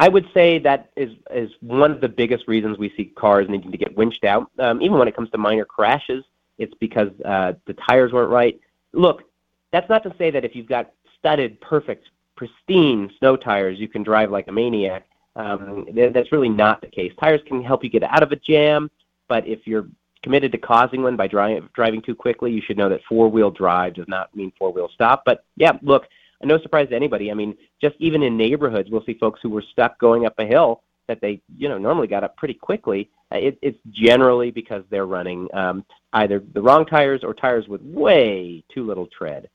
I 0.02 0.08
would 0.08 0.28
say 0.34 0.60
that 0.60 0.92
is 0.96 1.12
is 1.34 1.50
one 1.60 1.92
of 1.92 2.00
the 2.02 2.08
biggest 2.08 2.48
reasons 2.48 2.78
we 2.78 2.94
see 2.96 3.06
cars 3.06 3.48
needing 3.50 3.72
to 3.72 3.78
get 3.78 3.98
winched 3.98 4.24
out. 4.24 4.50
Um, 4.58 4.82
even 4.82 4.98
when 4.98 5.08
it 5.08 5.16
comes 5.16 5.30
to 5.32 5.38
minor 5.38 5.66
crashes, 5.66 6.24
it's 6.58 6.74
because 6.80 7.10
uh, 7.26 7.54
the 7.68 7.76
tires 7.90 8.14
weren't 8.14 8.32
right. 8.32 8.60
Look, 8.94 9.24
that's 9.72 9.90
not 9.90 10.04
to 10.04 10.14
say 10.18 10.32
that 10.32 10.46
if 10.46 10.56
you've 10.56 10.68
got 10.68 10.92
studded, 11.18 11.60
perfect, 11.60 12.06
pristine 12.40 13.12
snow 13.20 13.36
tires, 13.36 13.78
you 13.78 13.90
can 13.90 14.02
drive 14.02 14.32
like 14.32 14.48
a 14.48 14.52
maniac. 14.52 15.06
Um, 15.36 15.86
that's 16.14 16.32
really 16.32 16.48
not 16.48 16.80
the 16.80 16.88
case. 16.88 17.12
Tires 17.20 17.42
can 17.46 17.62
help 17.62 17.84
you 17.84 17.90
get 17.90 18.04
out 18.04 18.24
of 18.24 18.32
a 18.32 18.38
jam, 18.38 18.90
but 19.28 19.46
if 19.46 19.68
you're 19.68 19.88
committed 20.24 20.54
to 20.54 20.58
causing 20.58 21.04
one 21.04 21.18
by 21.18 21.28
dri- 21.28 21.62
driving 21.74 22.02
too 22.02 22.16
quickly, 22.16 22.50
you 22.52 22.62
should 22.66 22.78
know 22.78 22.88
that 22.88 23.02
four-wheel 23.10 23.52
drive 23.52 23.94
does 23.94 24.08
not 24.08 24.34
mean 24.34 24.54
four-wheel 24.58 24.90
stop. 24.94 25.24
But 25.26 25.44
yeah, 25.58 25.74
look, 25.82 26.08
no 26.42 26.58
surprise 26.60 26.88
to 26.90 26.96
anybody. 26.96 27.30
I 27.30 27.34
mean, 27.34 27.58
just 27.82 27.96
even 28.00 28.24
in 28.24 28.38
neighborhoods, 28.38 28.90
we'll 28.90 29.04
see 29.04 29.16
folks 29.16 29.42
who 29.44 29.50
were 29.50 29.64
stuck 29.74 30.00
going 30.00 30.26
up 30.26 30.40
a 30.40 30.46
hill 30.46 30.82
that 31.10 31.20
they, 31.20 31.42
you 31.58 31.68
know, 31.68 31.78
normally 31.78 32.08
got 32.08 32.24
up 32.24 32.38
pretty 32.38 32.54
quickly. 32.54 33.10
Uh, 33.34 33.38
it, 33.38 33.60
it's 33.62 33.80
generally 33.92 34.50
because 34.50 34.84
they're 34.90 35.06
running 35.06 35.50
um, 35.54 35.84
either 36.14 36.42
the 36.54 36.62
wrong 36.62 36.86
tires 36.86 37.22
or 37.24 37.34
tires 37.34 37.68
with 37.68 37.82
way 37.82 38.64
too 38.74 38.86
little 38.86 39.08
tread. 39.08 39.50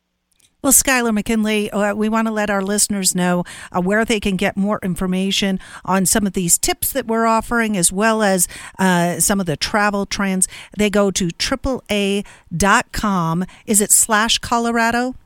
Well, 0.65 0.73
Skyler 0.73 1.13
McKinley, 1.13 1.71
uh, 1.71 1.95
we 1.95 2.09
want 2.09 2.27
to 2.27 2.33
let 2.33 2.49
our 2.49 2.63
listeners 2.63 3.15
know 3.15 3.45
uh, 3.71 3.83
where 3.83 4.03
they 4.07 4.19
can 4.19 4.37
get 4.37 4.57
more 4.57 4.81
information 4.83 5.61
on 5.85 6.07
some 6.07 6.27
of 6.27 6.33
these 6.33 6.57
tips 6.57 6.91
that 6.93 7.07
we're 7.07 7.27
offering, 7.27 7.77
as 7.77 7.93
well 7.93 8.23
as 8.23 8.49
uh, 8.79 9.21
some 9.21 9.41
of 9.41 9.47
the 9.47 9.59
travel 9.59 10.07
trends. 10.07 10.49
They 10.79 10.89
go 10.89 11.11
to 11.11 11.29
AAA.com. 11.29 12.25
Is 13.67 13.83
it 13.83 13.93
slash 13.93 14.39
Colorado? 14.39 15.17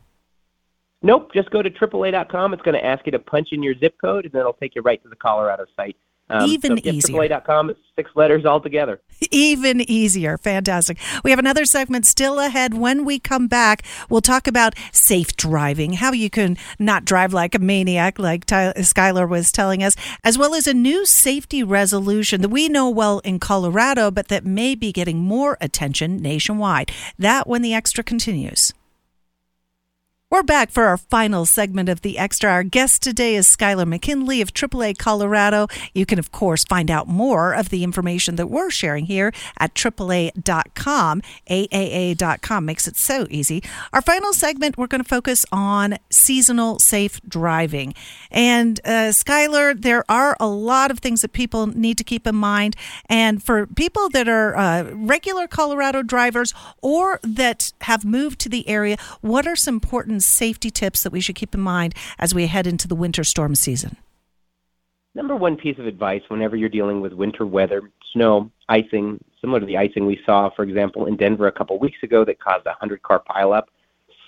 Nope, 1.03 1.33
just 1.33 1.51
go 1.51 1.63
to 1.63 1.71
AAA.com. 1.71 2.53
It's 2.53 2.63
going 2.63 2.75
to 2.75 2.85
ask 2.85 3.07
you 3.07 3.13
to 3.13 3.21
punch 3.21 3.51
in 3.53 3.63
your 3.63 3.79
zip 3.79 3.95
code, 4.01 4.25
and 4.25 4.33
then 4.33 4.41
it'll 4.41 4.55
take 4.55 4.75
you 4.75 4.83
right 4.83 5.01
to 5.05 5.09
the 5.09 5.15
Colorado 5.15 5.67
site. 5.77 5.95
Um, 6.31 6.49
Even 6.51 6.77
so 6.77 6.83
easier. 6.85 6.99
It's 7.71 7.81
six 7.97 8.11
letters 8.15 8.45
altogether. 8.45 9.01
Even 9.31 9.81
easier. 9.81 10.39
Fantastic. 10.39 10.99
We 11.25 11.31
have 11.31 11.39
another 11.39 11.65
segment 11.65 12.07
still 12.07 12.39
ahead. 12.39 12.75
When 12.75 13.05
we 13.05 13.19
come 13.19 13.49
back, 13.49 13.83
we'll 14.09 14.21
talk 14.21 14.47
about 14.47 14.75
safe 14.93 15.37
driving, 15.37 15.95
how 15.95 16.13
you 16.13 16.31
can 16.31 16.57
not 16.79 17.05
drive 17.05 17.33
like 17.33 17.55
a 17.55 17.59
maniac, 17.59 18.19
like 18.19 18.45
Ty- 18.45 18.75
Skyler 18.77 19.29
was 19.29 19.51
telling 19.51 19.83
us, 19.83 19.97
as 20.23 20.39
well 20.39 20.55
as 20.55 20.67
a 20.67 20.75
new 20.75 21.07
safety 21.07 21.65
resolution 21.65 22.43
that 22.43 22.51
we 22.51 22.69
know 22.69 22.89
well 22.91 23.21
in 23.21 23.41
Colorado, 23.41 24.11
but 24.11 24.29
that 24.29 24.45
may 24.45 24.75
be 24.75 24.93
getting 24.93 25.19
more 25.19 25.57
attention 25.61 26.19
nationwide. 26.19 26.93
That 27.19 27.49
when 27.49 27.63
the 27.63 27.75
extra 27.75 28.05
continues. 28.05 28.73
We're 30.31 30.43
back 30.43 30.71
for 30.71 30.85
our 30.85 30.99
final 30.99 31.47
segment 31.47 31.89
of 31.89 32.03
the 32.03 32.19
Extra. 32.19 32.51
Our 32.51 32.63
guest 32.63 33.01
today 33.01 33.35
is 33.35 33.49
Skyler 33.49 33.87
McKinley 33.87 34.43
of 34.43 34.53
AAA 34.53 34.99
Colorado. 34.99 35.69
You 35.95 36.05
can, 36.05 36.19
of 36.19 36.33
course, 36.33 36.65
find 36.65 36.91
out 36.91 37.09
more 37.09 37.55
of 37.55 37.71
the 37.71 37.83
information 37.83 38.37
that 38.37 38.49
we're 38.49 38.69
sharing 38.69 39.07
here 39.07 39.33
at 39.59 39.73
AAA.com. 39.73 41.23
AAA.com 41.49 42.65
makes 42.67 42.87
it 42.87 42.99
so 42.99 43.27
easy. 43.31 43.65
Our 43.95 44.03
final 44.03 44.35
segment, 44.35 44.77
we're 44.77 44.87
going 44.87 45.03
to 45.03 45.09
focus 45.09 45.47
on 45.51 45.97
seasonal 46.11 46.79
safe 46.79 47.23
driving. 47.27 47.95
And 48.31 48.81
uh, 48.85 49.13
Skyler, 49.13 49.81
there 49.81 50.05
are 50.11 50.37
a 50.39 50.47
lot 50.47 50.91
of 50.91 50.99
things 50.99 51.23
that 51.23 51.33
people 51.33 51.69
need 51.69 51.97
to 51.97 52.05
keep 52.05 52.27
in 52.27 52.37
mind. 52.37 52.77
And 53.09 53.43
for 53.43 53.67
people 53.67 54.11
that 54.11 54.29
are 54.29 54.55
uh, 54.55 54.91
regular 54.93 55.49
Colorado 55.49 56.03
drivers 56.03 56.53
or 56.83 57.19
that 57.23 57.73
have 57.81 58.05
moved 58.05 58.39
to 58.41 58.51
the 58.51 58.69
area, 58.69 58.99
what 59.23 59.47
are 59.47 59.57
some 59.57 59.77
important 59.77 60.18
safety 60.21 60.71
tips 60.71 61.03
that 61.03 61.13
we 61.13 61.21
should 61.21 61.37
keep 61.37 61.55
in 61.55 61.61
mind 61.61 61.95
as 62.19 62.35
we 62.35 62.47
head 62.47 62.67
into 62.67 62.89
the 62.89 62.95
winter 62.95 63.25
storm 63.25 63.55
season? 63.55 63.97
Number 65.15 65.35
one 65.35 65.57
piece 65.57 65.79
of 65.79 65.87
advice 65.87 66.23
whenever 66.29 66.57
you're 66.57 66.69
dealing 66.69 67.01
with 67.01 67.13
winter 67.13 67.47
weather, 67.47 67.91
snow, 68.13 68.51
icing, 68.69 69.19
similar 69.41 69.61
to 69.61 69.67
the 69.67 69.77
icing 69.77 70.07
we 70.07 70.21
saw, 70.25 70.51
for 70.51 70.63
example, 70.63 71.07
in 71.07 71.17
Denver 71.17 71.47
a 71.47 71.53
couple 71.53 71.79
weeks 71.79 71.99
ago 72.03 72.25
that 72.25 72.41
caused 72.41 72.67
a 72.67 72.71
100 72.71 73.03
car 73.03 73.23
pileup, 73.29 73.65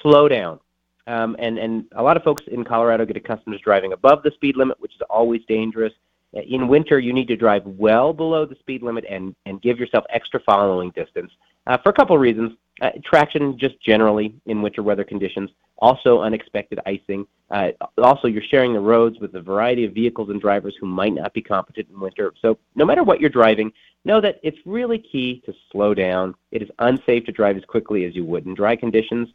slow 0.02 0.28
down. 0.28 0.58
Um, 1.06 1.36
and, 1.38 1.58
and 1.58 1.84
a 1.96 2.02
lot 2.02 2.16
of 2.16 2.22
folks 2.22 2.42
in 2.46 2.64
Colorado 2.64 3.04
get 3.04 3.16
accustomed 3.16 3.56
to 3.56 3.62
driving 3.62 3.92
above 3.92 4.22
the 4.22 4.30
speed 4.32 4.56
limit, 4.56 4.80
which 4.80 4.94
is 4.94 5.00
always 5.08 5.42
dangerous. 5.48 5.92
In 6.32 6.68
winter, 6.68 6.98
you 6.98 7.12
need 7.12 7.28
to 7.28 7.36
drive 7.36 7.64
well 7.66 8.12
below 8.12 8.46
the 8.46 8.54
speed 8.56 8.82
limit 8.82 9.04
and, 9.08 9.34
and 9.46 9.60
give 9.60 9.78
yourself 9.78 10.04
extra 10.10 10.40
following 10.40 10.90
distance 10.90 11.32
for 11.78 11.90
a 11.90 11.92
couple 11.92 12.16
of 12.16 12.22
reasons. 12.22 12.52
Uh, 12.80 12.90
traction, 13.04 13.58
just 13.58 13.78
generally 13.82 14.34
in 14.46 14.62
winter 14.62 14.82
weather 14.82 15.04
conditions, 15.04 15.50
also 15.78 16.22
unexpected 16.22 16.80
icing. 16.86 17.26
Uh, 17.50 17.72
also, 17.98 18.26
you're 18.26 18.42
sharing 18.42 18.72
the 18.72 18.80
roads 18.80 19.18
with 19.20 19.34
a 19.34 19.40
variety 19.40 19.84
of 19.84 19.92
vehicles 19.92 20.30
and 20.30 20.40
drivers 20.40 20.74
who 20.80 20.86
might 20.86 21.12
not 21.12 21.34
be 21.34 21.42
competent 21.42 21.86
in 21.90 22.00
winter. 22.00 22.32
So, 22.40 22.56
no 22.74 22.86
matter 22.86 23.02
what 23.02 23.20
you're 23.20 23.28
driving, 23.28 23.70
know 24.06 24.18
that 24.22 24.40
it's 24.42 24.56
really 24.64 24.98
key 24.98 25.42
to 25.44 25.52
slow 25.70 25.92
down. 25.92 26.34
It 26.52 26.62
is 26.62 26.70
unsafe 26.78 27.26
to 27.26 27.32
drive 27.32 27.58
as 27.58 27.64
quickly 27.64 28.06
as 28.06 28.14
you 28.16 28.24
would 28.24 28.46
in 28.46 28.54
dry 28.54 28.76
conditions. 28.76 29.28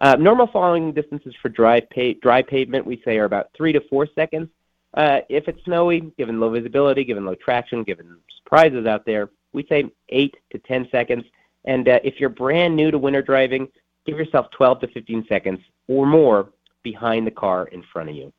Uh, 0.00 0.16
normal 0.16 0.46
following 0.46 0.92
distances 0.92 1.34
for 1.42 1.50
dry, 1.50 1.80
pa- 1.80 2.18
dry 2.22 2.40
pavement, 2.40 2.86
we 2.86 3.02
say, 3.04 3.18
are 3.18 3.24
about 3.24 3.50
three 3.54 3.72
to 3.72 3.80
four 3.90 4.06
seconds. 4.14 4.48
Uh, 4.94 5.20
if 5.28 5.48
it's 5.48 5.62
snowy, 5.64 6.00
given 6.16 6.40
low 6.40 6.50
visibility, 6.50 7.04
given 7.04 7.26
low 7.26 7.34
traction, 7.34 7.82
given 7.82 8.16
surprises 8.38 8.86
out 8.86 9.04
there, 9.04 9.28
we 9.52 9.66
say 9.66 9.84
eight 10.08 10.34
to 10.50 10.58
ten 10.58 10.88
seconds. 10.90 11.24
And 11.66 11.88
uh, 11.88 12.00
if 12.04 12.20
you're 12.20 12.30
brand 12.30 12.76
new 12.76 12.90
to 12.90 12.98
winter 12.98 13.22
driving, 13.22 13.68
give 14.06 14.18
yourself 14.18 14.46
12 14.52 14.80
to 14.80 14.88
15 14.88 15.26
seconds 15.28 15.60
or 15.88 16.06
more 16.06 16.48
behind 16.82 17.26
the 17.26 17.30
car 17.30 17.66
in 17.66 17.82
front 17.92 18.08
of 18.08 18.14
you. 18.14 18.32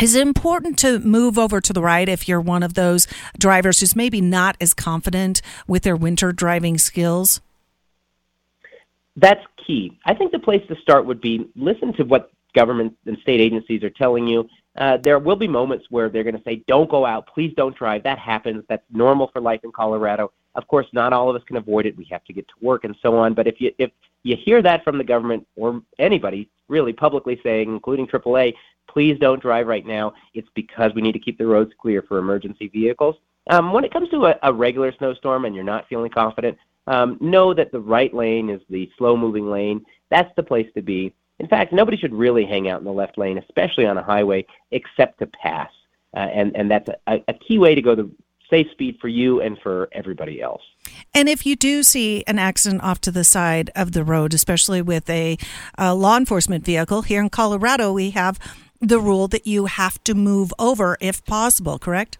Is 0.00 0.14
it 0.14 0.24
important 0.24 0.78
to 0.78 1.00
move 1.00 1.38
over 1.38 1.60
to 1.60 1.72
the 1.72 1.82
right 1.82 2.08
if 2.08 2.28
you're 2.28 2.40
one 2.40 2.62
of 2.62 2.74
those 2.74 3.08
drivers 3.36 3.80
who's 3.80 3.96
maybe 3.96 4.20
not 4.20 4.56
as 4.60 4.72
confident 4.72 5.42
with 5.66 5.82
their 5.82 5.96
winter 5.96 6.30
driving 6.30 6.78
skills? 6.78 7.40
That's 9.16 9.44
key. 9.66 9.98
I 10.04 10.14
think 10.14 10.30
the 10.30 10.38
place 10.38 10.62
to 10.68 10.76
start 10.76 11.04
would 11.06 11.20
be 11.20 11.50
listen 11.56 11.92
to 11.94 12.04
what 12.04 12.30
government 12.54 12.96
and 13.06 13.18
state 13.18 13.40
agencies 13.40 13.82
are 13.82 13.90
telling 13.90 14.28
you. 14.28 14.48
Uh, 14.76 14.98
there 15.02 15.18
will 15.18 15.34
be 15.34 15.48
moments 15.48 15.86
where 15.90 16.08
they're 16.08 16.22
going 16.22 16.36
to 16.36 16.42
say, 16.44 16.62
don't 16.68 16.88
go 16.88 17.04
out, 17.04 17.26
please 17.26 17.52
don't 17.56 17.76
drive. 17.76 18.04
That 18.04 18.20
happens. 18.20 18.64
That's 18.68 18.84
normal 18.92 19.28
for 19.32 19.40
life 19.40 19.60
in 19.64 19.72
Colorado. 19.72 20.30
Of 20.58 20.66
course, 20.66 20.86
not 20.92 21.12
all 21.12 21.30
of 21.30 21.36
us 21.36 21.42
can 21.46 21.56
avoid 21.56 21.86
it. 21.86 21.96
We 21.96 22.04
have 22.10 22.24
to 22.24 22.32
get 22.32 22.48
to 22.48 22.54
work 22.60 22.82
and 22.82 22.96
so 23.00 23.16
on. 23.16 23.32
But 23.32 23.46
if 23.46 23.60
you 23.60 23.70
if 23.78 23.92
you 24.24 24.36
hear 24.36 24.60
that 24.60 24.82
from 24.82 24.98
the 24.98 25.04
government 25.04 25.46
or 25.54 25.80
anybody 26.00 26.50
really 26.66 26.92
publicly 26.92 27.40
saying, 27.44 27.68
including 27.68 28.08
AAA, 28.08 28.54
please 28.88 29.16
don't 29.20 29.40
drive 29.40 29.68
right 29.68 29.86
now. 29.86 30.14
It's 30.34 30.48
because 30.56 30.92
we 30.96 31.00
need 31.00 31.12
to 31.12 31.20
keep 31.20 31.38
the 31.38 31.46
roads 31.46 31.70
clear 31.80 32.02
for 32.02 32.18
emergency 32.18 32.66
vehicles. 32.66 33.14
Um, 33.50 33.72
when 33.72 33.84
it 33.84 33.92
comes 33.92 34.10
to 34.10 34.26
a, 34.26 34.34
a 34.42 34.52
regular 34.52 34.92
snowstorm 34.98 35.44
and 35.44 35.54
you're 35.54 35.62
not 35.62 35.88
feeling 35.88 36.10
confident, 36.10 36.58
um, 36.88 37.18
know 37.20 37.54
that 37.54 37.70
the 37.70 37.80
right 37.80 38.12
lane 38.12 38.50
is 38.50 38.60
the 38.68 38.90
slow 38.98 39.16
moving 39.16 39.48
lane. 39.48 39.86
That's 40.10 40.34
the 40.34 40.42
place 40.42 40.68
to 40.74 40.82
be. 40.82 41.14
In 41.38 41.46
fact, 41.46 41.72
nobody 41.72 41.96
should 41.96 42.12
really 42.12 42.44
hang 42.44 42.68
out 42.68 42.80
in 42.80 42.84
the 42.84 42.92
left 42.92 43.16
lane, 43.16 43.38
especially 43.38 43.86
on 43.86 43.96
a 43.96 44.02
highway, 44.02 44.44
except 44.72 45.20
to 45.20 45.26
pass. 45.28 45.70
Uh, 46.16 46.20
and, 46.20 46.56
and 46.56 46.68
that's 46.68 46.88
a, 47.06 47.22
a 47.28 47.34
key 47.34 47.58
way 47.58 47.76
to 47.76 47.82
go 47.82 47.94
the 47.94 48.10
safe 48.50 48.70
speed 48.70 48.98
for 49.00 49.08
you 49.08 49.40
and 49.40 49.58
for 49.58 49.88
everybody 49.92 50.40
else. 50.40 50.62
And 51.14 51.28
if 51.28 51.44
you 51.44 51.56
do 51.56 51.82
see 51.82 52.24
an 52.26 52.38
accident 52.38 52.82
off 52.82 53.00
to 53.02 53.10
the 53.10 53.24
side 53.24 53.70
of 53.76 53.92
the 53.92 54.04
road, 54.04 54.34
especially 54.34 54.82
with 54.82 55.08
a, 55.10 55.36
a 55.76 55.94
law 55.94 56.16
enforcement 56.16 56.64
vehicle, 56.64 57.02
here 57.02 57.20
in 57.20 57.30
Colorado, 57.30 57.92
we 57.92 58.10
have 58.10 58.38
the 58.80 59.00
rule 59.00 59.28
that 59.28 59.46
you 59.46 59.66
have 59.66 60.02
to 60.04 60.14
move 60.14 60.52
over 60.58 60.96
if 61.00 61.24
possible, 61.24 61.78
correct? 61.78 62.18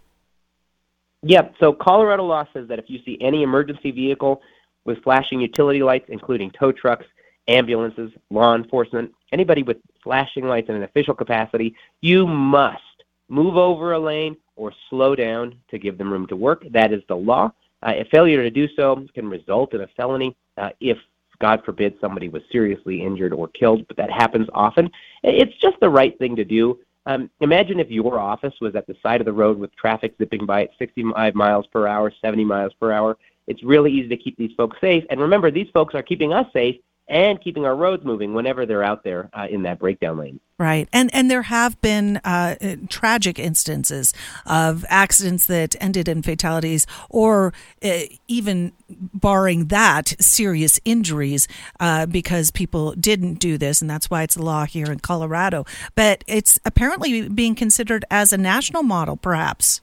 Yep. 1.22 1.54
So 1.60 1.72
Colorado 1.72 2.24
law 2.24 2.46
says 2.52 2.68
that 2.68 2.78
if 2.78 2.86
you 2.88 3.00
see 3.04 3.18
any 3.20 3.42
emergency 3.42 3.90
vehicle 3.90 4.42
with 4.84 5.02
flashing 5.02 5.40
utility 5.40 5.82
lights, 5.82 6.06
including 6.08 6.50
tow 6.50 6.72
trucks, 6.72 7.06
ambulances, 7.48 8.12
law 8.30 8.54
enforcement, 8.54 9.12
anybody 9.32 9.62
with 9.62 9.78
flashing 10.02 10.46
lights 10.46 10.68
in 10.68 10.76
an 10.76 10.82
official 10.82 11.14
capacity, 11.14 11.74
you 12.00 12.26
must 12.26 12.82
move 13.28 13.56
over 13.56 13.92
a 13.92 13.98
lane 13.98 14.36
or 14.58 14.72
slow 14.90 15.14
down 15.14 15.54
to 15.70 15.78
give 15.78 15.96
them 15.96 16.12
room 16.12 16.26
to 16.26 16.36
work. 16.36 16.64
That 16.70 16.92
is 16.92 17.02
the 17.08 17.16
law. 17.16 17.52
Uh, 17.82 17.94
a 17.98 18.04
failure 18.10 18.42
to 18.42 18.50
do 18.50 18.68
so 18.74 19.06
can 19.14 19.28
result 19.28 19.72
in 19.72 19.82
a 19.82 19.86
felony 19.96 20.36
uh, 20.56 20.70
if, 20.80 20.98
God 21.40 21.62
forbid, 21.64 21.94
somebody 22.00 22.28
was 22.28 22.42
seriously 22.50 23.02
injured 23.02 23.32
or 23.32 23.48
killed, 23.48 23.86
but 23.86 23.96
that 23.96 24.10
happens 24.10 24.48
often. 24.52 24.90
It's 25.22 25.56
just 25.60 25.78
the 25.80 25.88
right 25.88 26.18
thing 26.18 26.34
to 26.36 26.44
do. 26.44 26.78
Um, 27.06 27.30
imagine 27.40 27.78
if 27.78 27.90
your 27.90 28.18
office 28.18 28.54
was 28.60 28.74
at 28.74 28.86
the 28.86 28.96
side 29.02 29.20
of 29.20 29.24
the 29.24 29.32
road 29.32 29.56
with 29.56 29.74
traffic 29.76 30.14
zipping 30.18 30.44
by 30.44 30.64
at 30.64 30.70
65 30.78 31.34
miles 31.34 31.66
per 31.68 31.86
hour, 31.86 32.12
70 32.20 32.44
miles 32.44 32.72
per 32.80 32.92
hour. 32.92 33.16
It's 33.46 33.62
really 33.62 33.92
easy 33.92 34.08
to 34.08 34.16
keep 34.16 34.36
these 34.36 34.50
folks 34.56 34.76
safe. 34.80 35.04
And 35.08 35.20
remember, 35.20 35.50
these 35.50 35.68
folks 35.72 35.94
are 35.94 36.02
keeping 36.02 36.32
us 36.32 36.46
safe 36.52 36.76
and 37.08 37.40
keeping 37.40 37.64
our 37.64 37.74
roads 37.74 38.04
moving 38.04 38.34
whenever 38.34 38.66
they're 38.66 38.84
out 38.84 39.02
there 39.02 39.30
uh, 39.32 39.46
in 39.48 39.62
that 39.62 39.78
breakdown 39.78 40.18
lane. 40.18 40.40
Right, 40.58 40.88
and 40.92 41.08
and 41.14 41.30
there 41.30 41.42
have 41.42 41.80
been 41.80 42.16
uh, 42.24 42.56
tragic 42.88 43.38
instances 43.38 44.12
of 44.44 44.84
accidents 44.88 45.46
that 45.46 45.76
ended 45.80 46.08
in 46.08 46.22
fatalities, 46.22 46.84
or 47.08 47.52
uh, 47.82 48.00
even 48.26 48.72
barring 48.88 49.66
that, 49.66 50.14
serious 50.20 50.80
injuries 50.84 51.46
uh, 51.78 52.06
because 52.06 52.50
people 52.50 52.92
didn't 52.92 53.34
do 53.34 53.56
this, 53.56 53.80
and 53.80 53.88
that's 53.88 54.10
why 54.10 54.24
it's 54.24 54.36
a 54.36 54.42
law 54.42 54.64
here 54.64 54.90
in 54.90 54.98
Colorado. 54.98 55.64
But 55.94 56.24
it's 56.26 56.58
apparently 56.64 57.28
being 57.28 57.54
considered 57.54 58.04
as 58.10 58.32
a 58.32 58.38
national 58.38 58.82
model, 58.82 59.16
perhaps. 59.16 59.80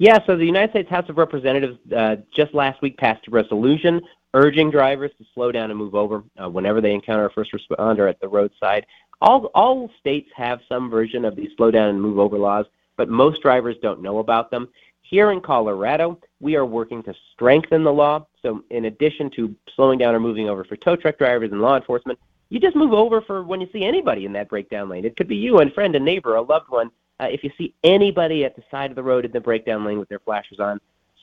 Yeah, 0.00 0.24
so 0.26 0.36
the 0.36 0.46
United 0.46 0.70
States 0.70 0.88
House 0.88 1.08
of 1.08 1.18
Representatives 1.18 1.76
uh, 1.94 2.16
just 2.34 2.54
last 2.54 2.80
week 2.80 2.96
passed 2.96 3.26
a 3.26 3.32
resolution 3.32 4.00
urging 4.34 4.70
drivers 4.70 5.10
to 5.18 5.24
slow 5.34 5.52
down 5.52 5.70
and 5.70 5.78
move 5.78 5.94
over 5.94 6.22
uh, 6.42 6.48
whenever 6.48 6.80
they 6.80 6.92
encounter 6.92 7.26
a 7.26 7.32
first 7.32 7.52
responder 7.52 8.08
at 8.08 8.20
the 8.20 8.28
roadside. 8.28 8.86
All, 9.20 9.46
all 9.54 9.90
states 9.98 10.30
have 10.36 10.60
some 10.68 10.90
version 10.90 11.24
of 11.24 11.34
these 11.34 11.50
slow 11.56 11.70
down 11.70 11.88
and 11.88 12.00
move 12.00 12.18
over 12.18 12.38
laws, 12.38 12.66
but 12.96 13.08
most 13.08 13.42
drivers 13.42 13.76
don't 13.82 14.02
know 14.02 14.18
about 14.18 14.50
them. 14.50 14.68
Here 15.02 15.32
in 15.32 15.40
Colorado, 15.40 16.18
we 16.40 16.54
are 16.54 16.66
working 16.66 17.02
to 17.04 17.14
strengthen 17.32 17.82
the 17.82 17.92
law. 17.92 18.26
So, 18.42 18.62
in 18.70 18.84
addition 18.84 19.30
to 19.36 19.54
slowing 19.74 19.98
down 19.98 20.14
or 20.14 20.20
moving 20.20 20.48
over 20.48 20.64
for 20.64 20.76
tow 20.76 20.96
truck 20.96 21.16
drivers 21.16 21.50
and 21.50 21.62
law 21.62 21.76
enforcement, 21.76 22.18
you 22.50 22.60
just 22.60 22.76
move 22.76 22.92
over 22.92 23.22
for 23.22 23.42
when 23.42 23.60
you 23.60 23.68
see 23.72 23.84
anybody 23.84 24.26
in 24.26 24.32
that 24.34 24.48
breakdown 24.48 24.88
lane. 24.88 25.04
It 25.04 25.16
could 25.16 25.28
be 25.28 25.36
you, 25.36 25.60
a 25.60 25.70
friend, 25.70 25.94
a 25.96 26.00
neighbor, 26.00 26.36
a 26.36 26.42
loved 26.42 26.68
one. 26.68 26.90
Uh, 27.20 27.26
if 27.30 27.42
you 27.42 27.50
see 27.58 27.74
anybody 27.84 28.44
at 28.44 28.54
the 28.54 28.62
side 28.70 28.90
of 28.90 28.96
the 28.96 29.02
road 29.02 29.24
in 29.24 29.32
the 29.32 29.40
breakdown 29.40 29.84
lane 29.84 29.98
with 29.98 30.08
their 30.08 30.20
flashers 30.20 30.60
on, 30.60 30.78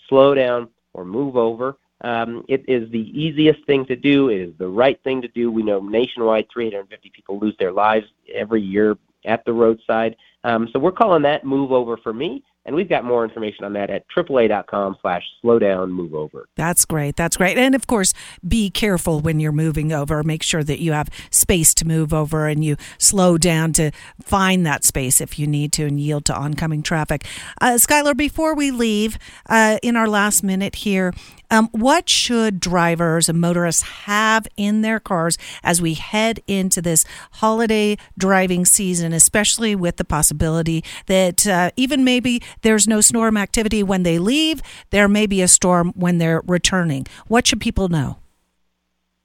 slow 0.10 0.34
down 0.34 0.68
or 0.94 1.06
move 1.06 1.36
over. 1.38 1.78
Um, 2.02 2.44
it 2.48 2.64
is 2.68 2.90
the 2.92 3.00
easiest 3.00 3.66
thing 3.66 3.86
to 3.86 3.96
do. 3.96 4.30
It 4.30 4.42
is 4.42 4.54
the 4.58 4.68
right 4.68 5.02
thing 5.04 5.22
to 5.22 5.28
do. 5.30 5.50
We 5.52 5.64
know 5.64 5.80
nationwide 5.80 6.48
350 6.52 7.10
people 7.10 7.40
lose 7.40 7.56
their 7.58 7.72
lives 7.72 8.08
every 8.34 8.62
year 8.62 8.98
at 9.26 9.44
the 9.46 9.54
roadside. 9.54 10.16
Um, 10.44 10.70
so 10.72 10.80
we're 10.80 10.92
calling 10.92 11.24
that 11.24 11.46
Move 11.46 11.72
Over 11.72 11.98
for 11.98 12.14
Me. 12.14 12.44
And 12.66 12.76
we've 12.76 12.90
got 12.90 13.04
more 13.04 13.24
information 13.24 13.64
on 13.64 13.74
that 13.74 13.90
at 13.90 14.06
AAA.com 14.16 14.98
slash 15.02 15.24
slow 15.42 15.60
down 15.60 15.92
move 15.92 16.16
over. 16.16 16.48
That's 16.56 16.84
great. 16.84 17.16
That's 17.16 17.38
great. 17.38 17.58
And 17.58 17.76
of 17.76 17.86
course, 17.86 18.14
be 18.48 18.70
careful 18.72 19.20
when 19.20 19.40
you're 19.40 19.52
moving 19.52 19.94
over. 19.94 20.24
Make 20.24 20.42
sure 20.42 20.64
that 20.64 20.80
you 20.80 20.92
have 20.94 21.10
space 21.30 21.74
to 21.76 21.88
move 21.88 22.14
over 22.14 22.48
and 22.48 22.64
you 22.64 22.76
slow 22.98 23.38
down 23.38 23.74
to 23.74 23.92
find 24.24 24.66
that 24.66 24.84
space 24.84 25.22
if 25.22 25.38
you 25.38 25.46
need 25.46 25.72
to 25.74 25.86
and 25.86 26.00
yield 26.00 26.26
to 26.26 26.36
oncoming 26.36 26.82
traffic. 26.82 27.26
Uh, 27.62 27.74
Skyler, 27.74 28.18
before 28.18 28.56
we 28.56 28.72
leave, 28.72 29.20
uh, 29.48 29.78
in 29.84 29.96
our 29.96 30.08
last 30.08 30.44
minute 30.44 30.76
here, 30.76 31.14
um, 31.52 31.70
what 31.72 32.10
should 32.10 32.60
drivers 32.60 33.30
and 33.30 33.40
motorists 33.40 33.84
have 33.84 34.48
in 34.58 34.82
their 34.82 35.00
cars 35.00 35.38
as 35.64 35.82
we 35.82 35.94
head 35.94 36.40
into 36.48 36.82
this 36.82 37.06
holiday 37.34 37.98
driving 38.18 38.66
season, 38.66 39.14
especially 39.14 39.76
with 39.76 39.98
the 39.98 40.06
possibility 40.06 40.84
that 41.06 41.46
uh, 41.46 41.72
even 41.76 42.04
maybe 42.04 42.42
there's 42.62 42.88
no 42.88 43.02
storm 43.02 43.38
activity 43.38 43.84
when 43.84 44.04
they 44.04 44.20
leave, 44.20 44.62
there 44.90 45.08
may 45.08 45.28
be 45.28 45.42
a 45.42 45.48
storm 45.48 45.92
when 45.96 46.18
they're 46.18 46.42
returning? 46.46 47.06
What 47.28 47.48
should 47.48 47.62
people 47.62 47.90
know? 47.90 48.18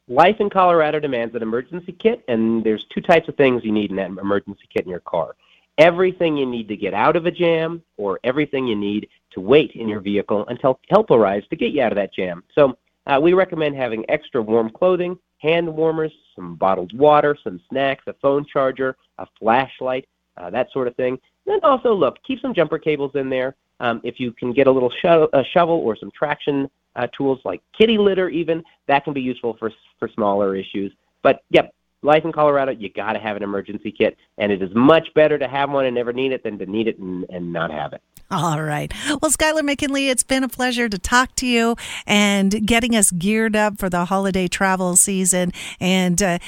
Life 0.09 0.37
in 0.41 0.51
Colorado 0.51 0.99
demands 0.99 1.35
an 1.35 1.43
emergency 1.43 1.93
kit, 1.93 2.25
and 2.27 2.65
there's 2.65 2.85
two 2.85 3.01
types 3.01 3.29
of 3.29 3.37
things 3.37 3.65
you 3.65 3.73
need 3.73 3.91
in 3.91 3.97
that 3.97 4.11
emergency 4.11 4.65
kit 4.73 4.85
in 4.85 4.91
your 4.91 5.01
car 5.01 5.37
everything 5.81 6.37
you 6.37 6.45
need 6.45 6.69
to 6.69 6.77
get 6.77 6.93
out 6.93 7.17
of 7.17 7.25
a 7.25 7.31
jam 7.31 7.83
or 7.97 8.21
everything 8.23 8.67
you 8.67 8.77
need 8.77 9.09
to 9.31 9.41
wait 9.41 9.73
in 9.73 9.89
your 9.89 10.01
vehicle 10.01 10.45
until 10.49 10.79
help 10.91 11.11
arrives 11.11 11.49
to 11.49 11.57
get 11.57 11.73
you 11.73 11.83
out 11.83 11.91
of 11.91 11.97
that 11.97 12.13
jam. 12.13 12.45
So 12.55 12.77
uh, 13.07 13.19
we 13.21 13.33
recommend 13.33 13.77
having 13.77 14.05
extra 14.11 14.43
warm 14.43 14.71
clothing, 14.71 15.19
hand 15.39 15.75
warmers, 15.75 16.13
some 16.37 16.57
bottled 16.57 16.93
water, 16.97 17.35
some 17.43 17.61
snacks, 17.71 18.05
a 18.07 18.13
phone 18.21 18.45
charger, 18.45 18.95
a 19.17 19.27
flashlight, 19.39 20.07
uh, 20.37 20.51
that 20.51 20.71
sort 20.71 20.87
of 20.87 20.95
thing. 20.97 21.19
And 21.51 21.61
then 21.61 21.69
also, 21.69 21.93
look, 21.95 22.23
keep 22.25 22.41
some 22.41 22.55
jumper 22.55 22.79
cables 22.79 23.11
in 23.15 23.29
there. 23.29 23.57
Um, 23.81 24.01
if 24.05 24.21
you 24.21 24.31
can 24.33 24.53
get 24.53 24.69
a 24.69 24.71
little 24.71 24.93
sho- 25.03 25.29
a 25.33 25.43
shovel 25.43 25.75
or 25.75 25.97
some 25.97 26.11
traction 26.17 26.71
uh, 26.95 27.09
tools 27.17 27.41
like 27.45 27.61
kitty 27.77 27.99
litter, 27.99 28.29
even 28.29 28.63
that 28.87 29.05
can 29.05 29.13
be 29.13 29.21
useful 29.21 29.57
for 29.59 29.73
for 29.99 30.09
smaller 30.15 30.55
issues. 30.55 30.93
But 31.23 31.43
yep, 31.51 31.75
life 32.03 32.25
in 32.25 32.31
Colorado, 32.31 32.71
you 32.71 32.89
got 32.89 33.15
to 33.15 33.19
have 33.19 33.37
an 33.37 33.43
emergency 33.43 33.91
kit, 33.91 34.17
and 34.39 34.53
it 34.53 34.63
is 34.63 34.71
much 34.75 35.13
better 35.15 35.39
to 35.39 35.49
have 35.49 35.71
one 35.71 35.87
and 35.87 35.95
never 35.95 36.13
need 36.13 36.31
it 36.31 36.45
than 36.45 36.57
to 36.59 36.67
need 36.67 36.87
it 36.87 36.99
and, 36.99 37.27
and 37.31 37.53
not 37.53 37.73
have 37.73 37.95
it. 37.95 38.03
All 38.31 38.63
right. 38.63 38.93
Well, 39.09 39.33
Skyler 39.33 39.65
McKinley, 39.65 40.09
it's 40.09 40.23
been 40.23 40.45
a 40.45 40.49
pleasure 40.49 40.89
to 40.89 40.99
talk 40.99 41.35
to 41.37 41.47
you 41.47 41.75
and 42.07 42.65
getting 42.65 42.95
us 42.95 43.11
geared 43.11 43.57
up 43.57 43.81
for 43.81 43.91
the 43.91 44.05
holiday 44.05 44.47
travel 44.47 44.95
season. 44.95 45.53
And 45.81 46.23
uh, 46.23 46.39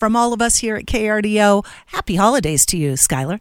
from 0.00 0.16
all 0.16 0.32
of 0.32 0.42
us 0.42 0.56
here 0.56 0.74
at 0.74 0.86
KRDO, 0.86 1.64
happy 1.86 2.16
holidays 2.16 2.66
to 2.66 2.76
you, 2.76 2.94
Skyler. 2.94 3.38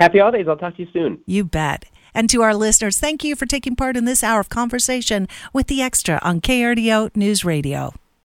Happy 0.00 0.18
holidays. 0.18 0.46
I'll 0.48 0.56
talk 0.56 0.76
to 0.76 0.82
you 0.82 0.88
soon. 0.92 1.20
You 1.26 1.44
bet. 1.44 1.84
And 2.14 2.28
to 2.30 2.42
our 2.42 2.54
listeners, 2.54 2.98
thank 2.98 3.22
you 3.22 3.36
for 3.36 3.44
taking 3.46 3.76
part 3.76 3.96
in 3.96 4.06
this 4.06 4.24
hour 4.24 4.40
of 4.40 4.48
conversation 4.48 5.28
with 5.52 5.66
the 5.66 5.82
Extra 5.82 6.18
on 6.22 6.40
KRDO 6.40 7.14
News 7.14 7.44
Radio. 7.44 7.92